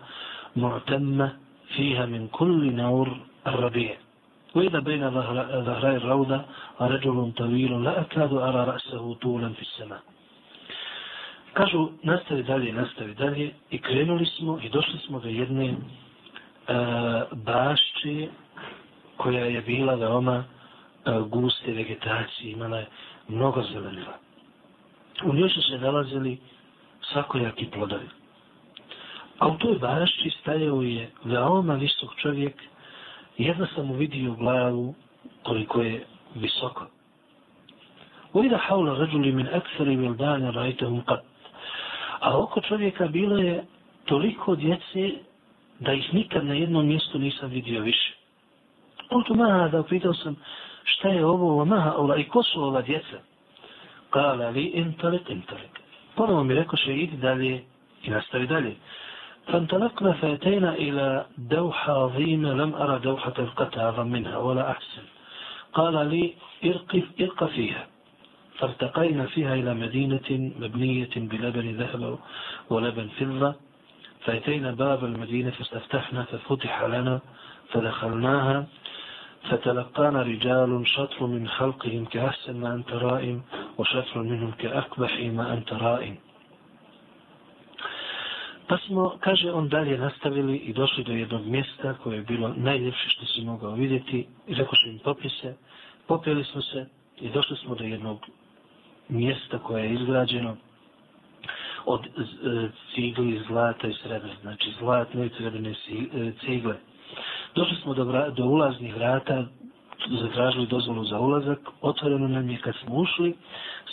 معتمة 0.55 1.36
فيها 1.75 2.05
من 2.05 2.27
كل 2.27 2.73
نور 2.73 3.17
الربيع 3.47 3.95
وإذا 4.55 4.79
بين 4.79 5.11
ظهري 5.65 5.95
الروضة 5.95 6.41
رجل 6.82 7.32
طويل 7.38 7.84
لا 7.84 8.01
أكاد 8.01 8.34
أرى 8.34 8.63
رأسه 8.65 9.13
طولا 9.13 9.49
في 9.49 9.61
السماء 9.61 10.01
Kažu, 11.53 11.91
nastavi 12.03 12.43
dalje, 12.43 12.73
nastavi 12.73 13.13
dalje 13.13 13.51
i 13.71 13.77
krenuli 13.77 14.25
smo 14.25 14.59
i 14.63 14.69
došli 14.69 14.99
smo 14.99 15.19
do 15.19 15.29
jedne 15.29 15.69
uh, 15.71 15.77
bašće 17.38 18.27
koja 19.17 19.45
je 19.45 19.61
bila 19.61 19.95
veoma 19.95 20.43
uh, 20.43 21.27
guste 21.27 21.71
vegetacije, 21.73 22.51
imala 22.51 22.77
je 22.77 22.88
mnogo 23.27 23.63
zelenila. 23.73 24.17
U 25.23 25.34
njoj 25.34 25.49
su 25.49 25.61
se 25.61 25.77
nalazili 25.77 26.38
svakojaki 27.01 27.65
plodovi. 27.65 28.07
A 29.39 29.47
u 29.47 29.57
toj 29.57 29.75
bašći 29.79 30.29
stajao 30.41 30.82
je 30.82 31.09
veoma 31.23 31.73
visok 31.73 32.15
čovjek 32.15 32.53
jedna 33.38 33.67
sam 33.75 33.91
uvidio 33.91 34.34
glavu 34.34 34.95
koliko 35.43 35.82
je 35.82 36.05
visoko. 36.36 36.86
وإذا 38.34 38.57
حول 38.57 38.88
رجل 38.88 39.34
من 39.34 39.47
أكثر 39.47 39.89
ولدان 39.89 40.49
رأيتهم 40.49 41.01
قط 41.01 41.23
A 42.21 42.38
oko 42.38 42.61
čovjeka 42.61 43.07
bilo 43.07 43.38
je 43.38 43.63
toliko 44.05 44.55
djece 44.55 45.11
da 45.79 45.93
ih 45.93 46.13
nikad 46.13 46.45
na 46.45 46.53
jednom 46.53 46.88
mjestu 46.88 47.19
nisam 47.19 47.49
vidio 47.49 47.82
više. 47.82 48.13
On 49.09 49.23
tu 49.23 49.36
maha 49.36 49.67
da 49.67 49.79
upitao 49.79 50.13
sam 50.13 50.36
šta 50.84 51.07
je 51.07 51.25
ovo 51.25 51.65
maha 51.65 51.93
ola 51.97 52.17
i 52.17 52.23
ko 52.23 52.43
su 52.43 52.63
ova 52.63 52.82
djeca? 52.82 53.17
Kala 54.09 54.49
li 54.49 54.63
intalik 54.63 55.29
intalik. 55.29 55.79
Ponovo 56.15 56.43
mi 56.43 56.53
rekao 56.53 56.77
še 56.77 56.93
idi 56.95 57.17
dalje 57.17 57.63
i 58.03 58.09
nastavi 58.09 58.47
dalje. 58.47 58.75
فانطلقنا 59.47 60.12
فأتينا 60.12 60.74
إلى 60.74 61.26
دوحة 61.38 62.05
عظيمة 62.05 62.53
لم 62.53 62.74
أرى 62.74 62.99
دوحة 62.99 63.32
القطع 63.38 63.82
أعظم 63.82 64.07
منها 64.07 64.38
ولا 64.38 64.70
أحسن. 64.70 65.03
قال 65.72 66.07
لي 66.07 66.34
ارق, 66.64 67.03
ارق 67.20 67.44
فيها. 67.44 67.86
فارتقينا 68.59 69.26
فيها 69.26 69.55
إلى 69.55 69.74
مدينة 69.74 70.53
مبنية 70.61 71.11
بلبن 71.16 71.76
ذهب 71.76 72.18
ولبن 72.70 73.09
فضة. 73.09 73.55
فأتينا 74.24 74.70
باب 74.70 75.05
المدينة 75.05 75.51
فاستفتحنا 75.51 76.22
ففتح 76.22 76.82
لنا 76.82 77.20
فدخلناها. 77.70 78.66
فتلقانا 79.51 80.22
رجال 80.22 80.88
شطر 80.88 81.26
من 81.26 81.49
خلقهم 81.49 82.05
كأحسن 82.05 82.61
ما 82.61 82.74
أنت 82.74 82.92
رائم 82.92 83.42
وشطر 83.78 84.22
منهم 84.22 84.51
كأكبح 84.51 85.20
ما 85.20 85.53
أنت 85.53 85.72
رائم. 85.72 86.16
Pa 88.68 88.78
smo, 88.78 89.16
kaže, 89.20 89.52
on 89.52 89.68
dalje 89.68 89.98
nastavili 89.98 90.56
i 90.56 90.72
došli 90.72 91.04
do 91.04 91.12
jednog 91.12 91.46
mjesta 91.46 91.94
koje 91.94 92.16
je 92.16 92.22
bilo 92.22 92.54
najljepše 92.56 93.08
što 93.08 93.26
si 93.26 93.40
mogao 93.44 93.74
vidjeti 93.74 94.26
i 94.46 94.54
rekao 94.54 94.74
im 94.86 94.98
popise. 94.98 95.54
Popili 96.06 96.44
smo 96.44 96.62
se 96.62 96.86
i 97.20 97.28
došli 97.30 97.56
smo 97.56 97.74
do 97.74 97.84
jednog 97.84 98.18
mjesta 99.08 99.58
koje 99.58 99.84
je 99.84 99.94
izgrađeno 99.94 100.56
od 101.84 102.06
e, 102.06 102.10
cigli, 102.94 103.42
zlata 103.48 103.88
i 103.88 103.94
srebra, 104.02 104.30
znači 104.42 104.70
zlatne 104.78 105.26
i 105.26 105.30
srebrne 105.38 105.70
e, 105.70 105.74
cigle. 106.40 106.76
Došli 107.54 107.76
smo 107.82 107.94
do, 107.94 108.04
do 108.36 108.44
ulaznih 108.44 108.94
vrata, 108.96 109.44
zatražili 110.22 110.66
dozvolu 110.66 111.04
za 111.04 111.18
ulazak, 111.20 111.58
otvoreno 111.80 112.28
nam 112.28 112.50
je 112.50 112.58
kad 112.58 112.74
smo 112.84 112.94
ušli, 112.94 113.34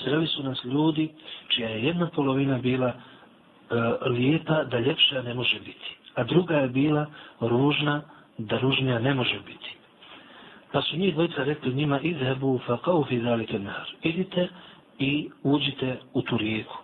sreli 0.03 0.27
su 0.27 0.43
nas 0.43 0.63
ljudi 0.63 1.09
čija 1.47 1.69
je 1.69 1.83
jedna 1.83 2.09
polovina 2.15 2.57
bila 2.57 2.93
lijepa 4.06 4.64
da 4.64 4.78
ljepša 4.78 5.22
ne 5.22 5.34
može 5.34 5.60
biti, 5.60 5.96
a 6.14 6.24
druga 6.24 6.56
je 6.56 6.68
bila 6.68 7.06
ružna 7.40 8.02
da 8.38 8.58
ružnija 8.58 8.98
ne 8.98 9.14
može 9.14 9.40
biti. 9.46 9.74
Pa 10.72 10.82
su 10.82 10.96
njih 10.96 11.14
dvojica 11.14 11.44
rekli 11.44 11.74
njima, 11.74 12.00
idhebu 12.00 12.60
fa 12.66 12.76
kao 12.84 13.04
fi 13.04 13.20
zalike 13.20 13.58
nahar. 13.58 13.90
Idite, 14.02 14.48
i 14.98 15.30
uđite 15.42 15.96
u 16.12 16.22
tu 16.22 16.36
rijeku. 16.36 16.78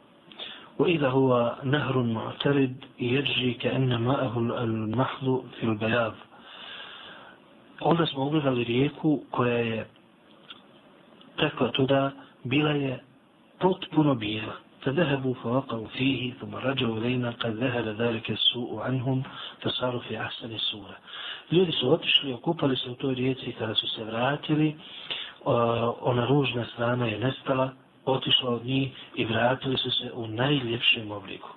وإذا 0.78 1.08
هو 1.08 1.56
نهر 1.64 2.02
معترد 2.02 2.76
يجري 3.00 3.54
كأن 3.54 3.96
ماءه 3.96 4.38
المحض 4.38 5.44
في 5.60 5.66
البياض 5.66 6.14
onda 7.80 8.06
smo 8.06 8.24
ugledali 8.26 8.64
rijeku 8.64 9.20
koja 9.30 9.56
je 9.58 9.86
tekla 11.36 11.70
tuda, 11.72 12.10
bila 12.44 12.70
je 12.70 13.02
potpuno 13.58 14.14
bijela. 14.14 14.52
فذهبوا 14.84 15.34
فوقعوا 15.34 15.86
فيه 15.86 16.32
ثم 16.32 16.54
رجعوا 16.54 16.98
إلينا 16.98 17.30
قد 17.30 17.56
ذهب 17.56 17.86
ذلك 17.86 18.30
السوء 18.30 18.80
عنهم 18.80 19.22
فصاروا 19.60 20.00
في 20.00 20.20
أحسن 20.20 20.54
السورة. 20.54 20.96
Ljudi 21.50 21.72
su 21.72 21.92
otišli, 21.92 22.32
okupali 22.32 22.76
se 22.76 22.90
u 22.90 22.94
toj 22.94 23.14
rijeci 23.14 23.52
kada 23.58 23.74
su 23.74 23.88
se 23.88 24.04
vratili, 24.04 24.76
ona 26.00 26.26
ružna 26.26 26.64
strana 26.74 27.06
je 27.06 27.18
nestala, 27.18 27.70
otišla 28.04 28.50
od 28.50 28.64
njih 28.64 28.88
i 29.14 29.24
vratili 29.24 29.76
su 29.76 29.90
se 29.90 30.12
u 30.14 30.26
najljepšem 30.26 31.10
obliku. 31.10 31.48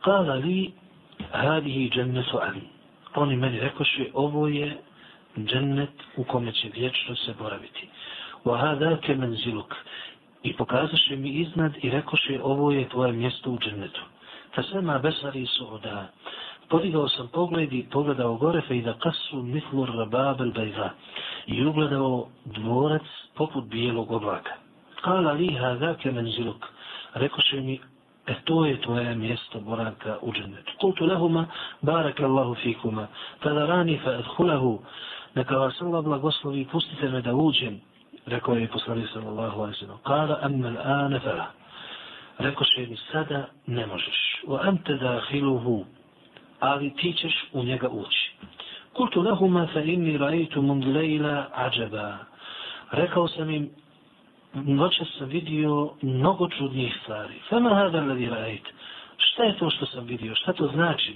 Kala 0.00 0.34
li 0.34 0.72
hadihi 1.32 1.90
džennetu 1.90 2.38
an. 2.42 2.60
Oni 3.14 3.36
meni 3.36 3.60
rekoše, 3.60 4.04
ovo 4.14 4.48
je 4.48 4.76
džennet 5.38 5.90
u 6.16 6.24
kome 6.24 6.52
će 6.52 6.68
vječno 6.74 7.16
se 7.16 7.34
boraviti. 7.38 7.88
Wa 8.44 8.60
hadake 8.60 9.14
menziluk. 9.14 9.74
I 10.43 10.53
pokazaše 10.53 11.15
mi 11.15 11.29
iznad 11.29 11.71
i 11.81 11.89
rekoše, 11.89 12.39
ovo 12.43 12.71
je 12.71 12.89
tvoje 12.89 13.11
mjesto 13.11 13.51
u 13.51 13.59
džennetu. 13.59 14.01
Fa 14.55 14.63
sema 14.63 14.99
besari 14.99 15.45
su 15.45 15.73
oda. 15.73 16.07
Podigao 16.69 17.09
sam 17.09 17.27
pogled 17.27 17.73
i 17.73 17.85
pogledao 17.91 18.35
gore 18.35 18.61
fe 18.61 18.77
i 18.77 18.81
da 18.81 18.93
kasu 18.93 19.43
mitlur 19.43 19.89
rababel 19.95 20.51
bajza. 20.51 20.89
I 21.47 21.65
ugledao 21.65 22.27
dvorac 22.45 23.01
poput 23.35 23.65
bijelog 23.65 24.11
oblaka. 24.11 24.51
Kala 25.01 25.31
li 25.31 25.53
hadake 25.53 26.11
menziluk. 26.11 26.65
Rekoše 27.13 27.61
mi, 27.61 27.79
e 28.27 28.33
to 28.43 28.65
je 28.65 28.81
tvoje 28.81 29.15
mjesto 29.15 29.59
boravka 29.59 30.17
u 30.21 30.33
džennetu. 30.33 30.71
Kultu 30.81 31.05
lehuma, 31.05 31.45
barak 31.81 32.19
Allahu 32.19 32.55
fikuma. 32.55 33.07
Fada 33.43 33.65
rani 33.65 33.99
fa 34.03 34.11
edhulahu. 34.11 34.79
Neka 35.35 35.57
vas 35.57 35.81
Allah 35.81 36.03
blagoslovi, 36.03 36.67
pustite 36.71 37.09
me 37.09 37.21
da 37.21 37.33
uđem. 37.33 37.81
Rekao 38.25 38.55
je 38.55 38.67
poslanik 38.67 39.09
sallallahu 39.13 39.61
alaihi 39.61 39.79
sallam. 39.79 39.97
Kala 40.03 40.39
ammel 40.41 40.75
fala 40.75 41.19
fela. 41.19 41.47
Rekoše 42.39 42.87
mi, 42.89 42.97
sada 43.11 43.45
ne 43.67 43.85
možeš. 43.85 44.41
Wa 44.47 44.67
ante 44.67 44.95
dahiluhu. 44.95 45.85
Ali 46.59 46.93
ti 46.95 47.13
ćeš 47.13 47.45
u 47.53 47.63
njega 47.63 47.89
ući. 47.89 48.31
Kultu 48.93 49.21
lahuma 49.21 49.67
fa 49.73 49.79
inni 49.81 50.17
raitu 50.17 50.61
min 50.61 50.93
lejla 50.93 51.47
ađaba. 51.53 52.17
Rekao 52.91 53.27
sam 53.27 53.49
im, 53.49 53.69
noćas 54.53 55.07
sam 55.17 55.27
vidio 55.27 55.91
mnogo 56.01 56.49
čudnih 56.49 56.97
stvari. 57.03 57.33
Fama 57.49 57.75
hada 57.75 58.01
ladi 58.01 58.29
rajit. 58.29 58.67
Šta 59.17 59.43
je 59.43 59.57
to 59.57 59.69
što 59.69 59.85
sam 59.85 60.05
vidio? 60.05 60.35
Šta 60.35 60.53
to 60.53 60.67
znači? 60.67 61.15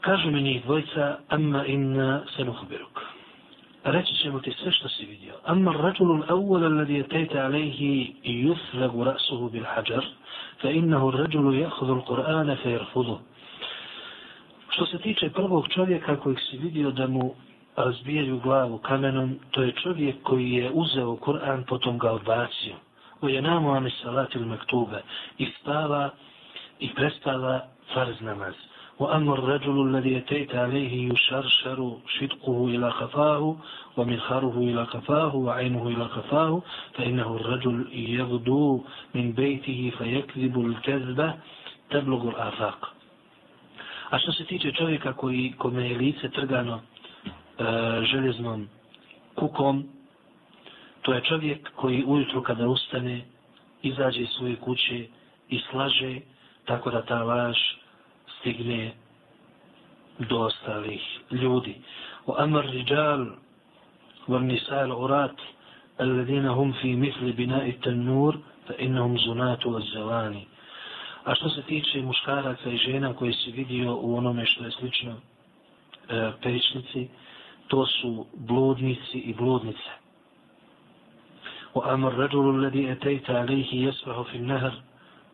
Kažu 0.00 0.30
mi 0.30 0.42
njih 0.42 0.64
dvojca, 0.64 1.18
amma 1.28 1.66
inna 1.66 2.22
senuhbiruk. 2.36 3.15
Reći 3.86 4.14
ćemo 4.14 4.40
ti 4.40 4.52
sve 4.62 4.72
što 4.72 4.88
si 4.88 5.06
vidio. 5.06 5.34
Amma 5.44 5.72
rađulu 5.72 6.14
l'awwal 6.14 6.64
alladhi 6.64 7.00
etejte 7.00 7.40
alejhi 7.40 8.14
i 8.22 8.54
rasuhu 9.04 9.50
bil 9.50 9.64
hajar, 9.64 10.04
fa 10.62 10.70
innahu 10.70 11.10
rađulu 11.10 11.54
jahudhu 11.54 11.94
l'Qur'ana 11.94 12.56
fa 12.62 12.68
jerfudu. 12.68 13.18
Što 14.68 14.86
se 14.86 14.98
tiče 14.98 15.30
prvog 15.30 15.68
čovjeka 15.68 16.16
kojeg 16.16 16.38
si 16.40 16.58
vidio 16.58 16.90
da 16.90 17.06
mu 17.06 17.34
razbijaju 17.76 18.40
glavu 18.40 18.78
kamenom, 18.78 19.38
to 19.50 19.62
je 19.62 19.72
čovjek 19.72 20.16
koji 20.22 20.52
je 20.52 20.70
uzeo 20.74 21.16
Kur'an, 21.16 21.64
potom 21.68 21.98
ga 21.98 22.12
odbacio. 22.12 22.74
Koji 23.20 23.34
je 23.34 23.42
namo 23.42 23.74
ame 23.74 23.90
salatil 24.02 24.46
mektube 24.46 25.02
i 25.38 25.46
spava 25.60 26.10
i 26.80 26.94
prestava 26.94 27.60
farz 27.94 28.20
namaz. 28.20 28.54
وأما 28.99 29.33
الرجل 29.33 29.87
الذي 29.87 30.13
يتيت 30.13 30.55
عليه 30.55 31.13
يشرشر 31.13 31.97
شدقه 32.07 32.67
إلى 32.67 32.91
خفاه 32.91 33.55
ومنخره 33.97 34.57
إلى 34.57 34.85
خفاه 34.85 35.35
وعينه 35.35 35.87
إلى 35.87 36.07
خفاه 36.07 36.61
فإنه 36.93 37.35
الرجل 37.35 37.87
يغدو 37.93 38.83
من 39.15 39.31
بيته 39.31 39.91
فيكذب 39.97 40.65
الكذبة 40.65 41.33
تبلغ 41.89 42.29
الآفاق 42.29 42.93
A 44.11 44.19
što 44.19 44.31
se 44.31 44.45
tiče 44.45 44.71
čovjeka 44.71 45.13
koji, 45.13 45.53
kome 45.57 45.89
je 45.89 45.97
lice 45.97 46.29
trgano 46.29 46.79
e, 46.79 47.63
železnom 48.03 48.67
kukom, 49.35 49.83
to 51.01 51.13
je 51.13 51.21
čovjek 51.21 51.71
koji 51.75 52.03
ujutru 52.07 52.43
kada 52.43 52.67
ustane, 52.67 53.21
izađe 53.81 54.21
iz 54.21 54.29
svoje 54.29 54.55
kuće 54.55 55.05
i 55.49 55.59
slaže 55.71 56.19
tako 56.65 56.91
da 56.91 57.01
ta 57.01 57.23
laž 57.23 57.57
stigne 58.46 58.92
do 60.18 60.38
ostalih 60.38 61.02
ljudi. 61.30 61.74
O 62.26 62.34
amar 62.38 62.64
riđal 62.64 63.26
var 64.26 64.40
nisal 64.42 65.04
urat 65.04 65.36
alladina 65.98 66.54
hum 66.54 66.74
fi 66.80 66.96
misli 66.96 67.32
bina 67.32 67.66
i 67.66 67.72
tanur 67.72 68.36
fa 68.66 68.74
innahum 68.78 69.18
zunatu 69.18 69.70
wa 69.70 69.92
zelani. 69.92 70.46
A 71.24 71.34
što 71.34 71.48
se 71.48 71.62
tiče 71.62 72.02
muškaraca 72.02 72.70
i 72.70 72.76
žena 72.76 73.14
koji 73.14 73.32
se 73.32 73.50
vidio 73.50 73.96
u 73.96 74.16
onome 74.16 74.46
što 74.46 74.64
je 74.64 74.70
slično 74.70 75.12
e, 75.12 76.32
pećnici, 76.42 77.08
to 77.68 77.86
su 77.86 78.26
bludnici 78.34 79.18
i 79.18 79.34
bludnice. 79.34 79.90
O 81.74 81.82
amar 81.84 82.14
rađulu 82.16 82.54
alladhi 82.54 82.86
etejta 82.88 83.36
alihi 83.36 83.82
jesvahu 83.82 84.24
fi 84.24 84.38
nahr 84.38 84.72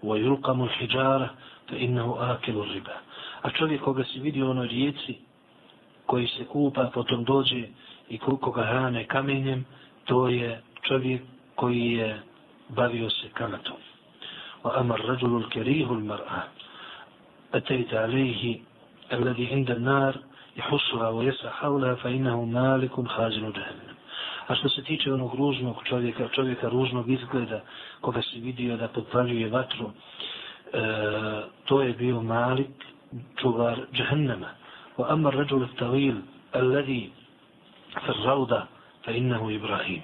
wa 0.03 1.29
fe 1.71 1.77
hijara 1.77 1.85
innahu 1.85 2.17
akilu 2.21 2.65
riba. 2.65 2.93
A 3.43 3.51
čovjek 3.51 3.83
koga 3.83 4.05
se 4.05 4.21
vidi 4.21 4.43
u 4.43 4.51
onoj 4.51 4.69
rijeci, 4.69 5.15
koji 6.07 6.27
se 6.27 6.45
kupa, 6.45 6.91
potom 6.95 7.25
dođe 7.25 7.69
i 8.09 8.19
koga 8.19 8.63
hrane 8.63 9.05
kamenjem, 9.07 9.65
to 10.05 10.29
je 10.29 10.63
čovjek 10.83 11.23
koji 11.55 11.93
je 11.93 12.21
bavio 12.69 13.11
se 13.11 13.29
kamatom. 13.35 13.77
Wa 14.65 14.81
amar 14.81 15.01
rajulu 15.01 15.39
al-karihu 15.43 15.95
al-mar'a 15.95 16.43
atayta 17.53 18.05
alayhi 18.05 18.61
alladhi 19.11 19.45
inda 19.45 19.73
an-nar 19.75 20.15
yahussuha 20.57 21.11
wa 21.11 21.23
yas'a 21.25 21.51
hawlaha 21.61 21.97
fa 21.97 22.09
innahu 22.09 22.47
malikun 22.47 23.07
khazinu 23.07 23.53
jahannam. 23.57 23.97
A 24.47 24.55
što 24.55 24.69
se 24.69 24.83
tiče 24.83 25.13
onog 25.13 25.35
ružnog 25.35 25.77
čovjeka, 25.85 26.29
čovjeka 26.29 26.69
ružnog 26.69 27.11
izgleda, 27.11 27.61
koga 28.01 28.23
se 28.23 28.39
vidio 28.41 28.77
da 28.77 28.89
podvaljuje 28.89 29.49
vatru, 29.49 29.91
to 31.65 31.83
je 31.83 31.93
bio 31.93 32.23
Malik, 32.23 32.71
čuvar 33.41 33.79
džahennama. 33.93 34.49
Wa 34.99 35.13
amma 35.13 35.31
rajul 35.31 35.67
tawil 35.79 36.17
alladhi 36.53 37.11
fi 38.07 38.13
rawda 38.25 38.67
fa 39.05 39.11
innahu 39.13 39.51
Ibrahim. 39.51 40.03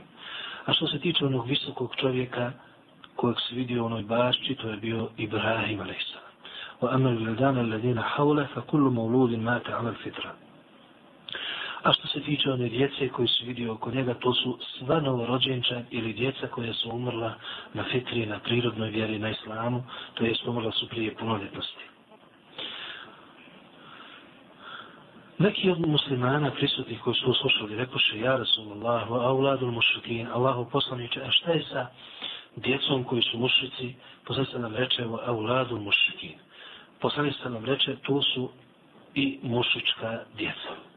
A 0.67 0.73
što 0.73 0.87
se 0.87 0.99
tiče 0.99 1.27
onog 1.27 1.47
visokog 1.47 1.97
čovjeka 1.97 2.53
kojeg 3.17 3.37
se 3.49 3.55
vidio 3.55 3.83
u 3.83 3.87
onoj 3.87 4.03
bašči, 4.03 4.55
to 4.55 4.69
je 4.71 4.77
bio 4.77 5.09
Ibrahim 5.17 5.81
a.s. 5.81 6.15
Wa 6.81 6.95
amma 6.95 7.11
al-wildan 7.11 7.59
alladhina 7.59 8.03
hawla 8.17 8.47
fa 8.55 8.61
kullu 8.61 8.91
mawludin 8.91 9.43
mata 9.43 9.73
'ala 9.73 9.91
al-fitra. 9.91 10.31
A 11.83 11.93
što 11.93 12.09
se 12.09 12.21
tiče 12.21 12.51
one 12.51 12.69
djece 12.69 13.09
koji 13.09 13.29
su 13.29 13.45
vidio 13.45 13.73
oko 13.73 13.91
njega, 13.91 14.15
to 14.15 14.35
su 14.35 14.59
sva 14.79 15.01
novorođenča 15.01 15.83
ili 15.91 16.13
djeca 16.13 16.47
koja 16.47 16.75
su 16.75 16.91
umrla 16.91 17.35
na 17.75 17.85
fitri, 17.85 18.27
na 18.27 18.39
prirodnoj 18.39 18.91
vjeri, 18.91 19.19
na 19.19 19.31
islamu, 19.31 19.85
to 20.15 20.25
jest 20.25 20.47
umrla 20.47 20.73
su 20.73 20.89
prije 20.89 21.15
punoljetnosti. 21.15 21.85
Neki 25.39 25.71
od 25.71 25.81
muslimana 25.89 26.51
prisutnih 26.51 27.01
koji 27.01 27.17
su 27.17 27.35
slušali, 27.35 27.77
rekoše, 27.77 28.19
ja 28.21 28.37
Rasulallahu, 28.37 29.15
a 29.15 29.33
uladul 29.33 29.71
mušrikin, 29.71 30.27
Allahu 30.27 30.71
poslaniče, 30.71 31.21
a 31.21 31.31
šta 31.31 31.53
je 31.53 31.65
sa 31.65 31.87
djecom 32.57 33.05
koji 33.05 33.23
su 33.23 33.39
mušrici, 33.39 33.95
poslaniče 34.27 34.59
nam 34.59 34.75
reče, 34.75 35.05
a 35.27 35.33
uladul 35.33 35.79
mušrikin. 35.79 36.39
Poslaniče 37.01 37.51
nam 37.51 37.65
reče, 37.65 37.97
to 37.97 38.23
su 38.23 38.51
i 39.15 39.39
mušička 39.43 40.21
djeca. 40.37 40.88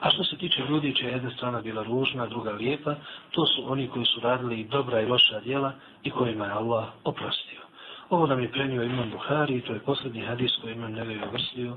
A 0.00 0.10
što 0.10 0.24
se 0.24 0.36
tiče 0.36 0.62
ljudi, 0.68 0.94
čija 0.94 1.10
jedna 1.10 1.30
strana 1.30 1.60
bila 1.60 1.82
ružna, 1.82 2.26
druga 2.26 2.50
lijepa, 2.50 2.94
to 3.30 3.46
su 3.46 3.72
oni 3.72 3.88
koji 3.88 4.04
su 4.04 4.20
radili 4.20 4.60
i 4.60 4.64
dobra 4.64 5.00
i 5.00 5.06
loša 5.06 5.40
djela 5.40 5.72
i 6.02 6.10
kojima 6.10 6.44
je 6.44 6.52
Allah 6.52 6.84
oprostio. 7.04 7.60
Ovo 8.10 8.26
nam 8.26 8.42
je 8.42 8.52
prenio 8.52 8.82
Imam 8.82 9.10
Buhari 9.10 9.56
i 9.56 9.60
to 9.60 9.72
je 9.72 9.80
posljednji 9.80 10.20
hadis 10.20 10.50
koji 10.62 10.72
imam 10.72 10.92
neveo 10.92 11.30
vrstio 11.32 11.76